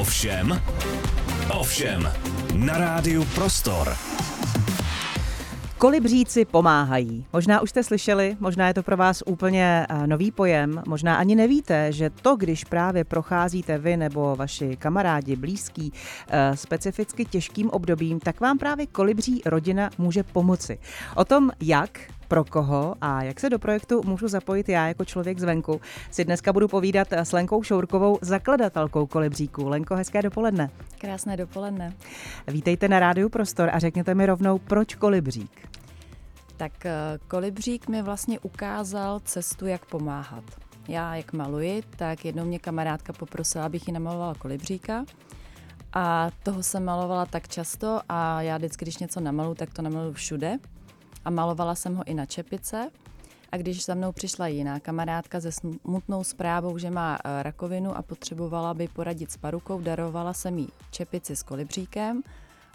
Ovšem, 0.00 0.62
ovšem, 1.60 2.12
na 2.54 2.78
rádiu 2.78 3.24
Prostor. 3.24 3.96
Kolibříci 5.78 6.44
pomáhají. 6.44 7.26
Možná 7.32 7.60
už 7.60 7.70
jste 7.70 7.82
slyšeli, 7.82 8.36
možná 8.40 8.68
je 8.68 8.74
to 8.74 8.82
pro 8.82 8.96
vás 8.96 9.22
úplně 9.26 9.86
eh, 9.88 10.06
nový 10.06 10.30
pojem, 10.30 10.82
možná 10.86 11.16
ani 11.16 11.34
nevíte, 11.34 11.92
že 11.92 12.10
to, 12.10 12.36
když 12.36 12.64
právě 12.64 13.04
procházíte 13.04 13.78
vy 13.78 13.96
nebo 13.96 14.36
vaši 14.36 14.76
kamarádi, 14.76 15.36
blízký, 15.36 15.92
eh, 16.28 16.56
specificky 16.56 17.24
těžkým 17.24 17.70
obdobím, 17.70 18.20
tak 18.20 18.40
vám 18.40 18.58
právě 18.58 18.86
kolibří 18.86 19.42
rodina 19.46 19.90
může 19.98 20.22
pomoci. 20.22 20.78
O 21.14 21.24
tom, 21.24 21.50
jak 21.60 22.00
pro 22.34 22.44
koho 22.44 22.94
a 23.00 23.22
jak 23.22 23.40
se 23.40 23.50
do 23.50 23.58
projektu 23.58 24.02
můžu 24.04 24.28
zapojit 24.28 24.68
já 24.68 24.88
jako 24.88 25.04
člověk 25.04 25.38
zvenku, 25.38 25.80
si 26.10 26.24
dneska 26.24 26.52
budu 26.52 26.68
povídat 26.68 27.12
s 27.12 27.32
Lenkou 27.32 27.62
Šourkovou, 27.62 28.18
zakladatelkou 28.22 29.06
Kolibříku. 29.06 29.68
Lenko, 29.68 29.96
hezké 29.96 30.22
dopoledne. 30.22 30.70
Krásné 30.98 31.36
dopoledne. 31.36 31.94
Vítejte 32.48 32.88
na 32.88 33.00
Rádiu 33.00 33.28
Prostor 33.28 33.70
a 33.72 33.78
řekněte 33.78 34.14
mi 34.14 34.26
rovnou, 34.26 34.58
proč 34.58 34.94
Kolibřík? 34.94 35.68
Tak 36.56 36.86
eh, 36.86 37.18
Kolibřík 37.28 37.88
mi 37.88 38.02
vlastně 38.02 38.40
ukázal 38.40 39.20
cestu, 39.20 39.66
jak 39.66 39.86
pomáhat. 39.86 40.44
Já, 40.88 41.14
jak 41.14 41.32
maluji, 41.32 41.82
tak 41.96 42.24
jednou 42.24 42.44
mě 42.44 42.58
kamarádka 42.58 43.12
poprosila, 43.12 43.64
abych 43.64 43.88
ji 43.88 43.94
namalovala 43.94 44.34
kolibříka. 44.34 45.04
A 45.92 46.30
toho 46.42 46.62
jsem 46.62 46.84
malovala 46.84 47.26
tak 47.26 47.48
často 47.48 48.00
a 48.08 48.42
já 48.42 48.56
vždycky, 48.56 48.84
když 48.84 48.98
něco 48.98 49.20
namalu, 49.20 49.54
tak 49.54 49.70
to 49.72 49.82
namalu 49.82 50.12
všude 50.12 50.58
a 51.24 51.30
malovala 51.30 51.74
jsem 51.74 51.94
ho 51.94 52.02
i 52.06 52.14
na 52.14 52.26
čepice. 52.26 52.90
A 53.52 53.56
když 53.56 53.84
za 53.84 53.94
mnou 53.94 54.12
přišla 54.12 54.46
jiná 54.46 54.80
kamarádka 54.80 55.40
se 55.40 55.52
smutnou 55.52 56.24
zprávou, 56.24 56.78
že 56.78 56.90
má 56.90 57.18
eh, 57.24 57.42
rakovinu 57.42 57.96
a 57.96 58.02
potřebovala 58.02 58.74
by 58.74 58.88
poradit 58.88 59.30
s 59.30 59.36
parukou, 59.36 59.80
darovala 59.80 60.32
jsem 60.32 60.58
jí 60.58 60.68
čepici 60.90 61.36
s 61.36 61.42
kolibříkem 61.42 62.22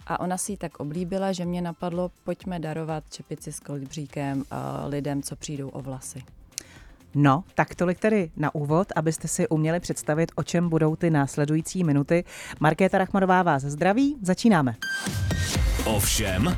a 0.08 0.20
ona 0.20 0.38
si 0.38 0.52
ji 0.52 0.58
tak 0.58 0.80
oblíbila, 0.80 1.32
že 1.32 1.46
mě 1.46 1.62
napadlo, 1.62 2.12
pojďme 2.24 2.60
darovat 2.60 3.04
čepici 3.10 3.52
s 3.52 3.60
kolibříkem 3.60 4.44
eh, 4.52 4.56
lidem, 4.88 5.22
co 5.22 5.36
přijdou 5.36 5.70
o 5.70 5.82
vlasy. 5.82 6.24
No, 7.16 7.44
tak 7.56 7.76
tolik 7.76 8.00
tedy 8.00 8.32
na 8.38 8.56
úvod, 8.56 8.88
abyste 8.96 9.28
si 9.28 9.48
uměli 9.48 9.80
představit, 9.80 10.32
o 10.36 10.44
čem 10.44 10.70
budou 10.70 10.96
ty 10.96 11.10
následující 11.10 11.84
minuty. 11.84 12.24
Markéta 12.60 12.98
Rachmanová 12.98 13.44
vás 13.44 13.64
zdraví, 13.64 14.18
začínáme. 14.22 14.76
Ovšem, 15.86 16.58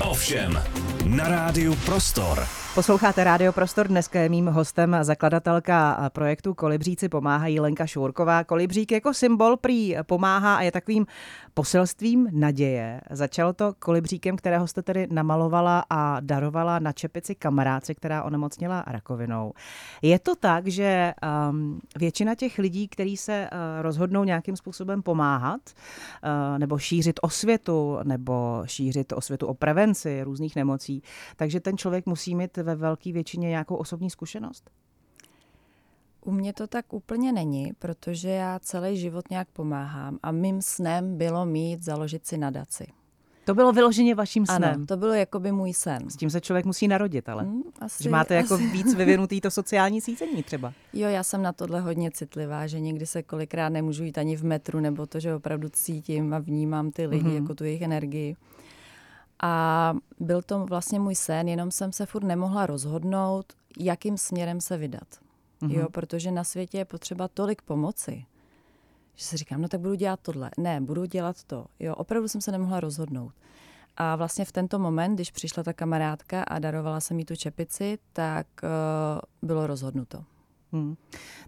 ovšem, 0.00 0.58
na 1.04 1.28
rádiu 1.28 1.76
Prostor. 1.84 2.63
Posloucháte 2.74 3.24
Rádio 3.24 3.52
Prostor, 3.52 3.88
dneska 3.88 4.20
je 4.20 4.28
mým 4.28 4.46
hostem 4.46 4.96
zakladatelka 5.02 6.10
projektu 6.12 6.54
Kolibříci 6.54 7.08
pomáhají 7.08 7.60
Lenka 7.60 7.86
Šourková. 7.86 8.44
Kolibřík 8.44 8.92
jako 8.92 9.14
symbol 9.14 9.56
prý 9.56 9.96
pomáhá 10.06 10.56
a 10.56 10.62
je 10.62 10.72
takovým 10.72 11.06
poselstvím 11.54 12.28
naděje. 12.32 13.00
Začalo 13.10 13.52
to 13.52 13.74
kolibříkem, 13.78 14.36
kterého 14.36 14.66
jste 14.66 14.82
tedy 14.82 15.06
namalovala 15.10 15.84
a 15.90 16.20
darovala 16.20 16.78
na 16.78 16.92
čepici 16.92 17.34
kamarádce, 17.34 17.94
která 17.94 18.22
onemocněla 18.22 18.84
rakovinou. 18.86 19.52
Je 20.02 20.18
to 20.18 20.36
tak, 20.36 20.66
že 20.66 21.12
um, 21.50 21.80
většina 21.96 22.34
těch 22.34 22.58
lidí, 22.58 22.88
kteří 22.88 23.16
se 23.16 23.48
uh, 23.52 23.82
rozhodnou 23.82 24.24
nějakým 24.24 24.56
způsobem 24.56 25.02
pomáhat, 25.02 25.60
uh, 25.70 26.58
nebo 26.58 26.78
šířit 26.78 27.20
osvětu, 27.22 27.98
nebo 28.04 28.62
šířit 28.66 29.12
osvětu 29.12 29.46
o 29.46 29.54
prevenci 29.54 30.22
různých 30.22 30.56
nemocí, 30.56 31.02
takže 31.36 31.60
ten 31.60 31.78
člověk 31.78 32.06
musí 32.06 32.34
mít 32.34 32.58
ve 32.64 32.74
velké 32.74 33.12
většině 33.12 33.48
nějakou 33.48 33.76
osobní 33.76 34.10
zkušenost? 34.10 34.70
U 36.24 36.30
mě 36.30 36.52
to 36.52 36.66
tak 36.66 36.92
úplně 36.92 37.32
není, 37.32 37.72
protože 37.78 38.28
já 38.28 38.58
celý 38.58 38.96
život 38.96 39.30
nějak 39.30 39.48
pomáhám 39.48 40.18
a 40.22 40.32
mým 40.32 40.62
snem 40.62 41.18
bylo 41.18 41.46
mít 41.46 41.82
založit 41.82 42.26
si 42.26 42.38
nadaci. 42.38 42.86
To 43.44 43.54
bylo 43.54 43.72
vyloženě 43.72 44.14
vaším 44.14 44.46
snem. 44.46 44.64
Ano, 44.64 44.86
to 44.86 44.96
bylo 44.96 45.12
jakoby 45.12 45.52
můj 45.52 45.72
sen. 45.72 46.10
S 46.10 46.16
tím 46.16 46.30
se 46.30 46.40
člověk 46.40 46.66
musí 46.66 46.88
narodit, 46.88 47.28
ale. 47.28 47.42
Hmm, 47.42 47.62
asi, 47.80 48.02
že 48.02 48.10
máte 48.10 48.34
jako 48.34 48.54
asi. 48.54 48.66
víc 48.66 48.94
vyvinutý 48.94 49.40
to 49.40 49.50
sociální 49.60 50.00
sícení 50.00 50.42
třeba. 50.42 50.72
Jo, 50.92 51.08
já 51.08 51.22
jsem 51.22 51.42
na 51.42 51.52
tohle 51.52 51.80
hodně 51.80 52.10
citlivá, 52.10 52.66
že 52.66 52.80
někdy 52.80 53.06
se 53.06 53.22
kolikrát 53.22 53.68
nemůžu 53.68 54.04
jít 54.04 54.18
ani 54.18 54.36
v 54.36 54.44
metru, 54.44 54.80
nebo 54.80 55.06
to, 55.06 55.20
že 55.20 55.34
opravdu 55.34 55.68
cítím 55.68 56.34
a 56.34 56.38
vnímám 56.38 56.90
ty 56.90 57.06
lidi, 57.06 57.24
mm-hmm. 57.24 57.34
jako 57.34 57.54
tu 57.54 57.64
jejich 57.64 57.82
energii. 57.82 58.36
A 59.42 59.94
byl 60.20 60.42
to 60.42 60.66
vlastně 60.66 61.00
můj 61.00 61.14
sen, 61.14 61.48
jenom 61.48 61.70
jsem 61.70 61.92
se 61.92 62.06
furt 62.06 62.24
nemohla 62.24 62.66
rozhodnout, 62.66 63.52
jakým 63.78 64.18
směrem 64.18 64.60
se 64.60 64.76
vydat. 64.76 65.08
Mm-hmm. 65.62 65.78
Jo, 65.78 65.88
protože 65.90 66.30
na 66.30 66.44
světě 66.44 66.78
je 66.78 66.84
potřeba 66.84 67.28
tolik 67.28 67.62
pomoci, 67.62 68.24
že 69.14 69.24
si 69.24 69.36
říkám, 69.36 69.62
no 69.62 69.68
tak 69.68 69.80
budu 69.80 69.94
dělat 69.94 70.20
tohle. 70.22 70.50
Ne, 70.58 70.80
budu 70.80 71.04
dělat 71.04 71.44
to. 71.44 71.66
Jo, 71.80 71.94
opravdu 71.94 72.28
jsem 72.28 72.40
se 72.40 72.52
nemohla 72.52 72.80
rozhodnout. 72.80 73.32
A 73.96 74.16
vlastně 74.16 74.44
v 74.44 74.52
tento 74.52 74.78
moment, 74.78 75.14
když 75.14 75.30
přišla 75.30 75.62
ta 75.62 75.72
kamarádka 75.72 76.42
a 76.42 76.58
darovala 76.58 77.00
jsem 77.00 77.18
jí 77.18 77.24
tu 77.24 77.36
čepici, 77.36 77.98
tak 78.12 78.46
uh, 78.62 79.48
bylo 79.48 79.66
rozhodnuto. 79.66 80.24
Hmm. 80.72 80.96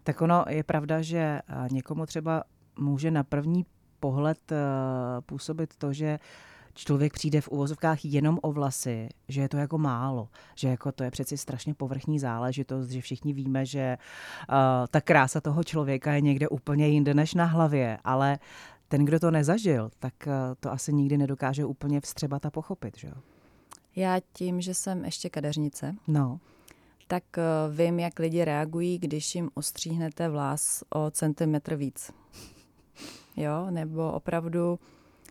Tak 0.03 0.20
ono 0.20 0.44
je 0.48 0.62
pravda, 0.62 1.03
že 1.03 1.41
někomu 1.70 2.06
třeba 2.06 2.44
může 2.78 3.10
na 3.10 3.24
první 3.24 3.66
pohled 4.00 4.53
uh, 4.53 4.56
působit 5.20 5.76
to, 5.76 5.92
že 5.92 6.18
uh, 6.20 6.56
člověk 6.76 7.12
přijde 7.12 7.41
v 7.41 7.48
uvozovkách 7.48 8.04
jenom 8.04 8.38
o 8.42 8.53
vlasy, 8.53 9.09
že 9.28 9.41
je 9.41 9.48
to 9.48 9.56
jako 9.56 9.78
málo, 9.78 10.28
že 10.54 10.69
jako 10.69 10.92
to 10.92 11.04
je 11.04 11.10
přeci 11.10 11.37
strašně 11.37 11.75
povrchní 11.75 12.19
záležitost, 12.19 12.88
že 12.88 13.00
všichni 13.00 13.32
víme, 13.32 13.66
že 13.66 13.98
uh, 14.48 14.56
ta 14.91 15.00
krása 15.00 15.41
toho 15.41 15.65
člověka 15.65 16.12
je 16.12 16.20
někde 16.20 16.48
úplně 16.48 16.88
jinde 16.88 17.15
než 17.15 17.34
na 17.34 17.44
hlavě, 17.44 17.98
ale 18.04 18.38
ten, 18.88 19.04
kdo 19.04 19.20
to 19.20 19.31
nezažil, 19.31 19.91
tak 19.98 20.15
uh, 20.26 20.32
to 20.60 20.72
asi 20.72 20.92
nikdy 20.92 21.19
nedokáže 21.19 21.65
úplně 21.65 22.00
vstřebat 22.00 22.47
a 22.47 22.50
pochopit, 22.50 22.98
že 22.98 23.09
jo? 23.09 23.15
Já 23.97 24.20
tím, 24.32 24.60
že 24.60 24.75
jsem 24.75 25.04
ještě 25.04 25.31
kadeřnice, 25.31 25.94
no. 26.09 26.41
tak 27.09 27.25
uh, 27.36 27.76
vím, 27.76 27.98
jak 27.98 28.19
lidi 28.19 28.44
reagují, 28.44 28.98
když 28.98 29.34
jim 29.34 29.50
ostříhnete 29.54 30.28
vlas 30.28 30.84
o 30.94 31.10
centimetr 31.10 31.75
víc. 31.75 32.10
Jo, 33.36 33.66
nebo 33.70 34.12
opravdu 34.12 34.78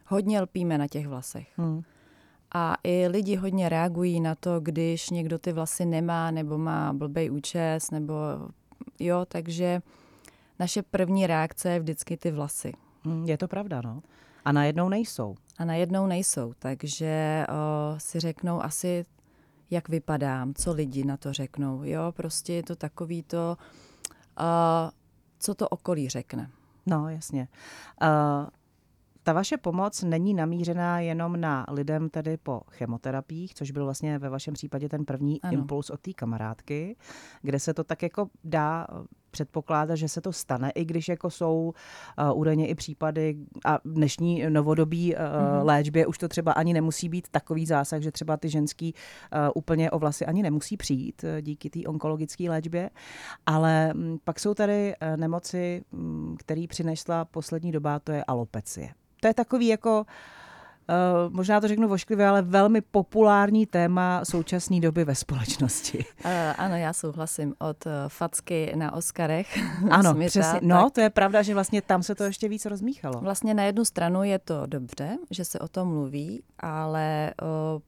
hodně 0.05 0.41
lpíme 0.41 0.77
na 0.77 0.87
těch 0.87 1.07
vlasech. 1.07 1.47
Hmm. 1.57 1.81
A 2.53 2.77
i 2.83 3.07
lidi 3.07 3.35
hodně 3.35 3.69
reagují 3.69 4.19
na 4.19 4.35
to, 4.35 4.59
když 4.59 5.09
někdo 5.09 5.39
ty 5.39 5.53
vlasy 5.53 5.85
nemá, 5.85 6.31
nebo 6.31 6.57
má 6.57 6.93
blbej 6.93 7.31
účes, 7.31 7.91
nebo 7.91 8.13
jo, 8.99 9.25
takže 9.27 9.81
naše 10.59 10.81
první 10.81 11.27
reakce 11.27 11.69
je 11.69 11.79
vždycky 11.79 12.17
ty 12.17 12.31
vlasy. 12.31 12.73
Hmm, 13.05 13.25
je 13.25 13.37
to 13.37 13.47
pravda, 13.47 13.81
no. 13.81 14.01
A 14.45 14.51
najednou 14.51 14.89
nejsou. 14.89 15.35
A 15.57 15.65
najednou 15.65 16.07
nejsou, 16.07 16.53
takže 16.59 17.45
o, 17.49 17.99
si 17.99 18.19
řeknou 18.19 18.63
asi, 18.63 19.05
jak 19.71 19.89
vypadám, 19.89 20.53
co 20.53 20.73
lidi 20.73 21.03
na 21.03 21.17
to 21.17 21.33
řeknou. 21.33 21.83
Jo, 21.83 22.11
prostě 22.15 22.53
je 22.53 22.63
to 22.63 22.75
takový 22.75 23.23
to, 23.23 23.57
o, 24.37 24.91
co 25.39 25.55
to 25.55 25.69
okolí 25.69 26.09
řekne. 26.09 26.49
No, 26.85 27.09
jasně. 27.09 27.47
Uh, 28.01 28.47
ta 29.25 29.33
vaše 29.33 29.57
pomoc 29.57 30.03
není 30.03 30.33
namířená 30.33 30.99
jenom 30.99 31.41
na 31.41 31.65
lidem 31.69 32.09
tedy 32.09 32.37
po 32.37 32.61
chemoterapiích, 32.69 33.53
což 33.53 33.71
byl 33.71 33.83
vlastně 33.83 34.19
ve 34.19 34.29
vašem 34.29 34.53
případě 34.53 34.89
ten 34.89 35.05
první 35.05 35.41
ano. 35.41 35.53
impuls 35.53 35.89
od 35.89 35.99
té 35.99 36.13
kamarádky, 36.13 36.95
kde 37.41 37.59
se 37.59 37.73
to 37.73 37.83
tak 37.83 38.03
jako 38.03 38.29
dá 38.43 38.87
předpokládá, 39.35 39.95
že 39.95 40.07
se 40.07 40.21
to 40.21 40.33
stane, 40.33 40.71
i 40.75 40.85
když 40.85 41.07
jako 41.07 41.29
jsou 41.29 41.73
uh, 41.73 42.39
údajně 42.39 42.67
i 42.67 42.75
případy 42.75 43.35
a 43.65 43.77
v 43.77 43.93
dnešní 43.93 44.49
novodobí 44.49 45.15
uh, 45.15 45.21
mm-hmm. 45.21 45.65
léčbě 45.65 46.07
už 46.07 46.17
to 46.17 46.27
třeba 46.27 46.51
ani 46.51 46.73
nemusí 46.73 47.09
být 47.09 47.27
takový 47.31 47.65
zásah, 47.65 48.01
že 48.01 48.11
třeba 48.11 48.37
ty 48.37 48.49
ženský 48.49 48.93
uh, 48.93 49.39
úplně 49.55 49.91
o 49.91 49.99
vlasy 49.99 50.25
ani 50.25 50.43
nemusí 50.43 50.77
přijít 50.77 51.23
uh, 51.23 51.41
díky 51.41 51.69
té 51.69 51.79
onkologické 51.87 52.49
léčbě, 52.49 52.89
ale 53.45 53.91
um, 53.95 54.19
pak 54.23 54.39
jsou 54.39 54.53
tady 54.53 54.95
uh, 54.95 55.17
nemoci, 55.17 55.83
um, 55.91 56.35
který 56.39 56.67
přinesla 56.67 57.25
poslední 57.25 57.71
doba, 57.71 57.99
to 57.99 58.11
je 58.11 58.23
alopecie 58.23 58.89
to 59.21 59.27
je 59.27 59.33
takový 59.33 59.67
jako 59.67 59.99
Uh, 59.99 60.44
možná 61.29 61.61
to 61.61 61.67
řeknu 61.67 61.87
vošklivě, 61.87 62.27
ale 62.27 62.41
velmi 62.41 62.81
populární 62.81 63.65
téma 63.65 64.25
současné 64.25 64.79
doby 64.79 65.05
ve 65.05 65.15
společnosti. 65.15 65.97
Uh, 65.97 66.31
ano, 66.57 66.75
já 66.75 66.93
souhlasím. 66.93 67.53
Od 67.59 67.85
uh, 67.85 67.91
facky 68.07 68.71
na 68.75 68.93
Oscarech. 68.93 69.57
Ano, 69.89 70.11
smita, 70.11 70.29
přesně. 70.29 70.59
No, 70.61 70.83
tak... 70.83 70.93
to 70.93 71.01
je 71.01 71.09
pravda, 71.09 71.41
že 71.41 71.53
vlastně 71.53 71.81
tam 71.81 72.03
se 72.03 72.15
to 72.15 72.23
ještě 72.23 72.49
víc 72.49 72.65
rozmíchalo. 72.65 73.19
Vlastně 73.21 73.53
na 73.53 73.63
jednu 73.63 73.85
stranu 73.85 74.23
je 74.23 74.39
to 74.39 74.65
dobře, 74.65 75.17
že 75.31 75.45
se 75.45 75.59
o 75.59 75.67
tom 75.67 75.87
mluví, 75.87 76.43
ale 76.59 77.33
uh, 77.41 77.81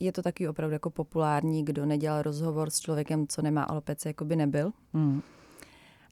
je 0.00 0.12
to 0.12 0.22
taky 0.22 0.48
opravdu 0.48 0.72
jako 0.72 0.90
populární, 0.90 1.64
kdo 1.64 1.86
nedělal 1.86 2.22
rozhovor 2.22 2.70
s 2.70 2.80
člověkem, 2.80 3.26
co 3.26 3.42
nemá 3.42 3.62
alopeci, 3.62 4.08
jako 4.08 4.24
by 4.24 4.36
nebyl. 4.36 4.72
Mm 4.92 5.22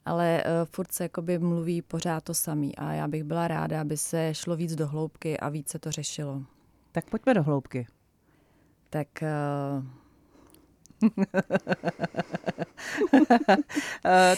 ale 0.08 0.44
uh, 0.44 0.50
furt 0.64 0.92
se 0.92 1.04
jakoby 1.04 1.38
mluví 1.38 1.82
pořád 1.82 2.24
to 2.24 2.34
samý 2.34 2.76
a 2.76 2.92
já 2.92 3.08
bych 3.08 3.24
byla 3.24 3.48
ráda, 3.48 3.80
aby 3.80 3.96
se 3.96 4.34
šlo 4.34 4.56
víc 4.56 4.74
do 4.74 4.86
hloubky 4.86 5.38
a 5.38 5.48
víc 5.48 5.68
se 5.68 5.78
to 5.78 5.90
řešilo. 5.90 6.42
Tak 6.92 7.10
pojďme 7.10 7.34
do 7.34 7.42
hloubky. 7.42 7.86
Tak 8.90 9.08
uh, 9.22 9.84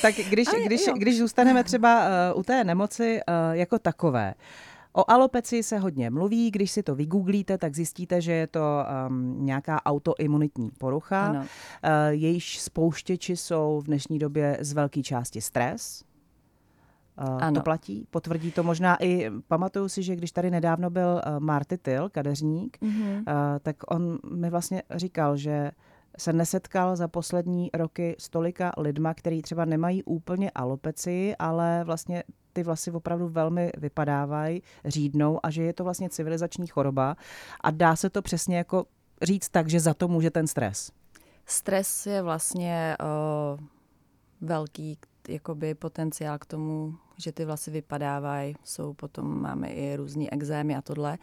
tak 0.03 0.15
když, 0.15 0.49
když, 0.67 0.81
když 0.97 1.19
zůstaneme 1.19 1.65
třeba 1.65 2.09
u 2.35 2.43
té 2.43 2.65
nemoci 2.65 3.21
jako 3.53 3.79
takové, 3.79 4.35
O 4.93 5.11
alopeci 5.11 5.63
se 5.63 5.79
hodně 5.79 6.11
mluví, 6.11 6.51
když 6.51 6.71
si 6.71 6.83
to 6.83 6.95
vygooglíte, 6.95 7.59
tak 7.59 7.75
zjistíte, 7.75 8.21
že 8.21 8.33
je 8.33 8.47
to 8.47 8.61
um, 9.09 9.47
nějaká 9.47 9.87
autoimunitní 9.87 10.71
porucha. 10.79 11.27
Ano. 11.27 11.41
Uh, 11.41 11.47
jejíž 12.09 12.61
spouštěči 12.61 13.37
jsou 13.37 13.81
v 13.81 13.87
dnešní 13.87 14.19
době 14.19 14.59
z 14.61 14.73
velké 14.73 15.03
části 15.03 15.41
stres, 15.41 16.05
Uh, 17.29 17.39
ano. 17.43 17.55
To 17.55 17.63
platí, 17.63 18.07
potvrdí 18.11 18.53
to 18.53 18.63
možná 18.63 19.03
i, 19.03 19.31
pamatuju 19.49 19.89
si, 19.89 20.03
že 20.03 20.17
když 20.17 20.33
tady 20.33 20.51
nedávno 20.51 20.91
byl 20.91 21.21
uh, 21.27 21.41
Marty 21.41 21.79
Till, 21.79 22.09
kadeřník, 22.09 22.79
mm-hmm. 22.83 23.19
uh, 23.19 23.25
tak 23.63 23.77
on 23.89 24.19
mi 24.31 24.51
vlastně 24.51 24.83
říkal, 24.91 25.37
že 25.37 25.71
se 26.19 26.33
nesetkal 26.33 26.97
za 26.97 27.09
poslední 27.09 27.71
roky 27.75 28.17
s 28.19 28.29
tolika 28.29 28.73
lidma, 28.79 29.15
který 29.15 29.43
třeba 29.43 29.65
nemají 29.65 30.03
úplně 30.03 30.51
alopeci, 30.51 31.35
ale 31.39 31.85
vlastně 31.85 32.23
ty 32.53 32.63
vlasy 32.63 32.91
opravdu 32.91 33.29
velmi 33.29 33.73
vypadávají, 33.77 34.63
řídnou 34.85 35.41
a 35.43 35.51
že 35.51 35.63
je 35.63 35.73
to 35.73 35.85
vlastně 35.85 36.09
civilizační 36.11 36.67
choroba 36.67 37.17
a 37.61 37.71
dá 37.71 37.97
se 37.97 38.11
to 38.11 38.23
přesně 38.23 38.57
jako 38.57 38.85
říct 39.23 39.49
tak, 39.49 39.69
že 39.69 39.81
za 39.81 39.95
to 39.95 40.09
může 40.09 40.31
ten 40.31 40.47
stres. 40.47 40.93
Stres 41.47 42.07
je 42.07 42.23
vlastně 42.23 42.97
uh, 43.01 43.61
velký 44.41 44.99
jakoby 45.29 45.75
potenciál 45.75 46.39
k 46.39 46.47
tomu, 46.47 46.95
že 47.19 47.33
ty 47.33 47.45
vlasy 47.45 47.71
vypadávají, 47.71 48.55
jsou 48.65 48.95
potom, 48.95 49.43
máme 49.43 49.69
i 49.69 49.97
různý 49.97 50.33
exémy 50.33 50.77
a 50.77 50.83
tohle, 50.83 51.19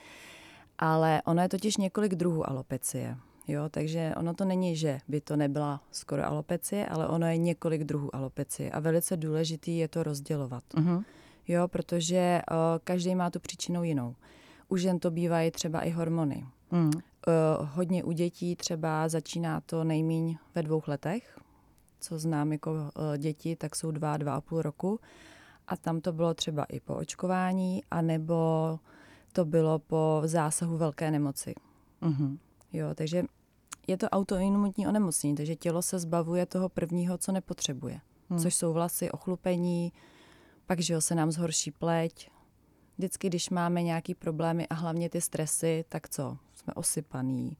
ale 0.77 1.21
ono 1.25 1.41
je 1.41 1.49
totiž 1.49 1.77
několik 1.77 2.15
druhů 2.15 2.49
alopecie. 2.49 3.17
Jo, 3.47 3.69
takže 3.69 4.13
ono 4.17 4.33
to 4.33 4.45
není, 4.45 4.75
že 4.75 4.99
by 5.07 5.21
to 5.21 5.35
nebyla 5.35 5.81
skoro 5.91 6.25
alopecie, 6.25 6.85
ale 6.85 7.07
ono 7.07 7.27
je 7.27 7.37
několik 7.37 7.83
druhů 7.83 8.15
alopecie 8.15 8.71
a 8.71 8.79
velice 8.79 9.17
důležitý 9.17 9.77
je 9.77 9.87
to 9.87 10.03
rozdělovat. 10.03 10.63
Uh-huh. 10.73 11.03
Jo, 11.47 11.67
protože 11.67 12.41
uh, 12.51 12.57
každý 12.83 13.15
má 13.15 13.29
tu 13.29 13.39
příčinu 13.39 13.83
jinou. 13.83 14.15
U 14.69 14.77
žen 14.77 14.99
to 14.99 15.11
bývají 15.11 15.51
třeba 15.51 15.81
i 15.81 15.89
hormony. 15.89 16.45
Uh, 16.71 16.91
hodně 17.73 18.03
u 18.03 18.11
dětí 18.11 18.55
třeba 18.55 19.09
začíná 19.09 19.61
to 19.61 19.83
nejmíň 19.83 20.37
ve 20.55 20.63
dvou 20.63 20.81
letech, 20.87 21.39
co 21.99 22.19
znám 22.19 22.51
jako 22.51 22.71
uh, 22.71 23.17
děti, 23.17 23.55
tak 23.55 23.75
jsou 23.75 23.91
dva, 23.91 24.17
dva 24.17 24.35
a 24.35 24.41
půl 24.41 24.61
roku. 24.61 24.99
A 25.67 25.77
tam 25.77 26.01
to 26.01 26.13
bylo 26.13 26.33
třeba 26.33 26.63
i 26.63 26.79
po 26.79 26.95
očkování, 26.95 27.83
anebo 27.91 28.79
to 29.33 29.45
bylo 29.45 29.79
po 29.79 30.21
zásahu 30.25 30.77
velké 30.77 31.11
nemoci. 31.11 31.55
Uh-huh. 32.01 32.37
Jo, 32.73 32.87
takže 32.95 33.23
je 33.87 33.97
to 33.97 34.09
autoimunitní 34.09 34.87
onemocnění, 34.87 35.35
takže 35.35 35.55
tělo 35.55 35.81
se 35.81 35.99
zbavuje 35.99 36.45
toho 36.45 36.69
prvního, 36.69 37.17
co 37.17 37.31
nepotřebuje. 37.31 37.99
Hmm. 38.29 38.39
Což 38.39 38.55
jsou 38.55 38.73
vlasy, 38.73 39.11
ochlupení, 39.11 39.93
pak, 40.65 40.79
že 40.79 40.93
jo, 40.93 41.01
se 41.01 41.15
nám 41.15 41.31
zhorší 41.31 41.71
pleť. 41.71 42.29
Vždycky, 42.97 43.27
když 43.27 43.49
máme 43.49 43.83
nějaký 43.83 44.15
problémy 44.15 44.67
a 44.67 44.73
hlavně 44.73 45.09
ty 45.09 45.21
stresy, 45.21 45.85
tak 45.89 46.09
co? 46.09 46.37
Jsme 46.55 46.73
osypaný, 46.73 47.57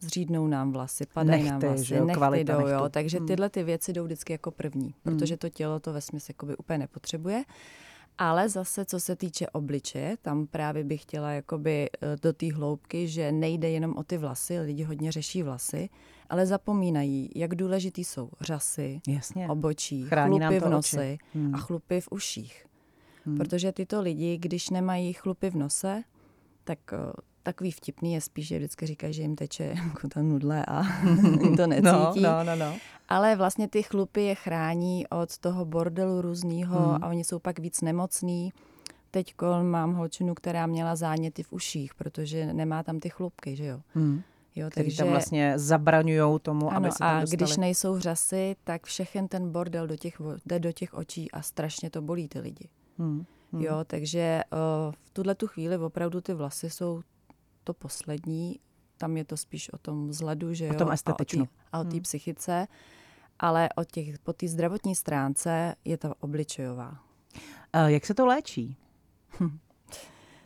zřídnou 0.00 0.46
nám 0.46 0.72
vlasy, 0.72 1.06
padají 1.14 1.42
nechty, 1.42 1.50
nám 1.50 1.60
vlasy, 1.60 1.84
že 1.84 1.96
jo, 1.96 2.04
nechty 2.04 2.44
jdou, 2.44 2.66
jo. 2.66 2.88
Takže 2.88 3.18
hmm. 3.18 3.26
tyhle 3.26 3.50
ty 3.50 3.62
věci 3.62 3.92
jdou 3.92 4.04
vždycky 4.04 4.32
jako 4.32 4.50
první, 4.50 4.94
protože 5.02 5.34
hmm. 5.34 5.38
to 5.38 5.48
tělo 5.48 5.80
to 5.80 5.92
ve 5.92 6.00
smyslu 6.00 6.34
úplně 6.58 6.78
nepotřebuje. 6.78 7.44
Ale 8.18 8.48
zase, 8.48 8.84
co 8.84 9.00
se 9.00 9.16
týče 9.16 9.46
obličeje, 9.48 10.16
tam 10.22 10.46
právě 10.46 10.84
bych 10.84 11.02
chtěla 11.02 11.30
jakoby 11.30 11.90
eh, 11.90 12.16
do 12.22 12.32
té 12.32 12.52
hloubky, 12.52 13.08
že 13.08 13.32
nejde 13.32 13.70
jenom 13.70 13.96
o 13.96 14.04
ty 14.04 14.18
vlasy, 14.18 14.60
lidi 14.60 14.82
hodně 14.82 15.12
řeší 15.12 15.42
vlasy, 15.42 15.88
ale 16.28 16.46
zapomínají, 16.46 17.30
jak 17.34 17.54
důležitý 17.54 18.04
jsou 18.04 18.30
řasy, 18.40 19.00
Jasně. 19.08 19.48
obočí, 19.48 20.04
Chrání 20.04 20.40
chlupy 20.40 20.60
v 20.60 20.68
nose 20.68 21.16
hmm. 21.34 21.54
a 21.54 21.58
chlupy 21.58 22.00
v 22.00 22.08
uších. 22.10 22.66
Hmm. 23.24 23.36
Protože 23.36 23.72
tyto 23.72 24.00
lidi, 24.00 24.38
když 24.38 24.70
nemají 24.70 25.12
chlupy 25.12 25.50
v 25.50 25.54
nose, 25.54 26.02
tak 26.64 26.78
eh, 26.92 26.96
takový 27.48 27.70
vtipný 27.70 28.14
je 28.14 28.20
spíš, 28.20 28.46
že 28.46 28.58
vždycky 28.58 28.86
říkají, 28.86 29.12
že 29.12 29.22
jim 29.22 29.36
teče 29.36 29.64
jako 29.84 30.08
ta 30.08 30.22
nudle 30.22 30.64
a 30.68 30.82
to 31.56 31.66
necítí. 31.66 31.82
No, 31.82 32.12
no, 32.16 32.44
no, 32.44 32.56
no. 32.56 32.74
Ale 33.08 33.36
vlastně 33.36 33.68
ty 33.68 33.82
chlupy 33.82 34.22
je 34.22 34.34
chrání 34.34 35.06
od 35.08 35.38
toho 35.38 35.64
bordelu 35.64 36.20
různého 36.20 36.78
hmm. 36.78 37.04
a 37.04 37.08
oni 37.08 37.24
jsou 37.24 37.38
pak 37.38 37.58
víc 37.58 37.80
nemocní. 37.80 38.52
Teď 39.10 39.34
mám 39.62 39.94
holčinu, 39.94 40.34
která 40.34 40.66
měla 40.66 40.96
záněty 40.96 41.42
v 41.42 41.52
uších, 41.52 41.94
protože 41.94 42.52
nemá 42.52 42.82
tam 42.82 43.00
ty 43.00 43.08
chlupky, 43.08 43.56
že 43.56 43.64
jo. 43.64 43.80
Hmm. 43.94 44.22
Jo, 44.56 44.70
takže 44.74 44.96
tam 44.96 45.08
vlastně 45.08 45.58
zabraňují 45.58 46.40
tomu, 46.42 46.68
ano, 46.68 46.76
aby 46.76 46.90
se 46.92 46.98
tam 46.98 47.16
a 47.16 47.24
když 47.24 47.56
nejsou 47.56 47.98
řasy, 47.98 48.56
tak 48.64 48.86
všechen 48.86 49.28
ten 49.28 49.52
bordel 49.52 49.86
do 49.86 49.96
těch, 49.96 50.20
jde 50.46 50.58
do 50.58 50.72
těch 50.72 50.94
očí 50.94 51.30
a 51.30 51.42
strašně 51.42 51.90
to 51.90 52.02
bolí 52.02 52.28
ty 52.28 52.40
lidi. 52.40 52.68
Hmm. 52.98 53.24
Hmm. 53.52 53.62
Jo, 53.62 53.84
takže 53.86 54.42
uh, 54.52 54.92
v 54.92 55.10
tuhle 55.10 55.34
tu 55.34 55.46
chvíli 55.46 55.78
opravdu 55.78 56.20
ty 56.20 56.34
vlasy 56.34 56.70
jsou 56.70 57.02
to 57.68 57.74
poslední, 57.74 58.60
tam 58.98 59.16
je 59.16 59.24
to 59.24 59.36
spíš 59.36 59.72
o 59.72 59.78
tom 59.78 60.08
vzhledu, 60.08 60.54
že 60.54 60.66
jo, 60.66 60.74
o 60.74 60.78
tom 60.78 60.92
estetičnu. 60.92 61.48
a 61.72 61.80
o 61.80 61.84
té 61.84 61.90
hmm. 61.90 62.02
psychice, 62.02 62.66
ale 63.38 63.68
o 63.76 63.84
těch, 63.84 64.18
po 64.18 64.32
té 64.32 64.48
zdravotní 64.48 64.94
stránce 64.94 65.74
je 65.84 65.96
ta 65.98 66.14
obličejová. 66.20 66.90
Uh, 67.74 67.86
jak 67.86 68.06
se 68.06 68.14
to 68.14 68.26
léčí? 68.26 68.76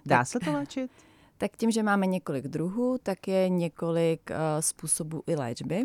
Dá 0.07 0.19
tak, 0.19 0.27
se 0.27 0.41
to 0.41 0.53
léčit? 0.53 0.91
Tak 1.39 1.57
tím, 1.57 1.71
že 1.71 1.83
máme 1.83 2.07
několik 2.07 2.49
druhů, 2.49 2.99
tak 3.03 3.29
je 3.29 3.49
několik 3.49 4.31
uh, 4.31 4.37
způsobů 4.61 5.23
i 5.27 5.37
léčby, 5.37 5.85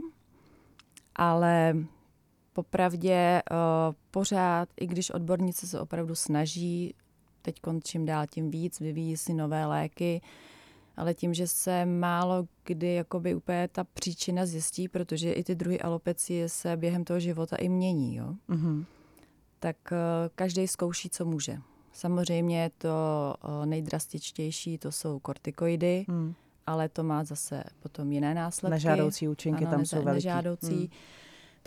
ale 1.15 1.75
popravdě 2.53 3.41
uh, 3.51 3.57
pořád, 4.11 4.69
i 4.79 4.87
když 4.87 5.09
odborníci 5.09 5.67
se 5.67 5.79
opravdu 5.79 6.15
snaží, 6.15 6.95
teď 7.41 7.55
čím 7.83 8.05
dál 8.05 8.25
tím 8.27 8.51
víc, 8.51 8.79
vyvíjí 8.79 9.17
si 9.17 9.33
nové 9.33 9.65
léky, 9.65 10.21
ale 10.97 11.13
tím, 11.13 11.33
že 11.33 11.47
se 11.47 11.85
málo 11.85 12.47
kdy 12.63 12.93
jakoby 12.93 13.35
úplně 13.35 13.67
ta 13.71 13.83
příčina 13.83 14.45
zjistí, 14.45 14.87
protože 14.87 15.33
i 15.33 15.43
ty 15.43 15.55
druhy 15.55 15.81
alopecie 15.81 16.49
se 16.49 16.77
během 16.77 17.03
toho 17.03 17.19
života 17.19 17.55
i 17.55 17.69
mění, 17.69 18.15
jo? 18.15 18.35
Mm-hmm. 18.49 18.85
tak 19.59 19.77
uh, 19.91 19.97
každý 20.35 20.67
zkouší, 20.67 21.09
co 21.09 21.25
může. 21.25 21.57
Samozřejmě 21.93 22.71
to 22.77 22.89
uh, 23.43 23.65
nejdrastičtější, 23.65 24.77
to 24.77 24.91
jsou 24.91 25.19
kortikoidy, 25.19 26.05
mm. 26.07 26.33
ale 26.67 26.89
to 26.89 27.03
má 27.03 27.23
zase 27.23 27.63
potom 27.79 28.11
jiné 28.11 28.33
následky. 28.33 28.71
Nežádoucí 28.71 29.27
účinky 29.27 29.63
ano, 29.63 29.71
tam 29.71 29.79
neza, 29.79 29.97
jsou 29.97 30.03
veliký. 30.03 30.27
Nežádoucí. 30.27 30.75
Mm. 30.75 30.87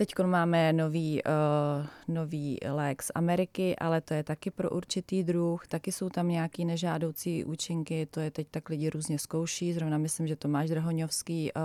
Teď 0.01 0.19
máme 0.27 0.73
nový, 0.73 1.23
uh, 1.23 1.87
nový 2.09 2.59
lék 2.69 3.03
z 3.03 3.11
Ameriky, 3.15 3.77
ale 3.77 4.01
to 4.01 4.15
je 4.15 4.23
taky 4.23 4.51
pro 4.51 4.71
určitý 4.71 5.25
druh. 5.25 5.67
Taky 5.67 5.93
jsou 5.93 6.09
tam 6.09 6.29
nějaké 6.29 6.65
nežádoucí 6.65 7.45
účinky, 7.45 8.07
to 8.07 8.21
je 8.21 8.31
teď 8.31 8.47
tak 8.51 8.69
lidi 8.69 8.91
různě 8.91 9.19
zkouší. 9.19 9.73
Zrovna 9.73 9.99
myslím, 9.99 10.27
že 10.27 10.37
Tomáš 10.37 10.71
Drahoňovský 10.71 11.53
uh, 11.53 11.63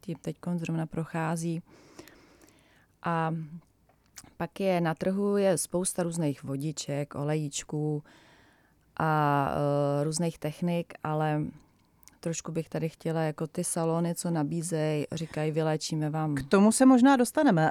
tím 0.00 0.16
teď 0.20 0.36
zrovna 0.56 0.86
prochází. 0.86 1.62
A 3.02 3.34
pak 4.36 4.60
je 4.60 4.80
na 4.80 4.94
trhu 4.94 5.36
je 5.36 5.58
spousta 5.58 6.02
různých 6.02 6.42
vodiček, 6.42 7.14
olejíčků 7.14 8.02
a 8.96 9.50
uh, 9.50 10.04
různých 10.04 10.38
technik, 10.38 10.94
ale 11.02 11.42
trošku 12.24 12.52
bych 12.52 12.68
tady 12.68 12.88
chtěla, 12.88 13.22
jako 13.22 13.46
ty 13.46 13.64
salony, 13.64 14.14
co 14.14 14.30
nabízejí, 14.30 15.06
říkají, 15.12 15.50
vyléčíme 15.50 16.10
vám. 16.10 16.34
K 16.34 16.42
tomu 16.48 16.72
se 16.72 16.86
možná 16.86 17.16
dostaneme. 17.16 17.70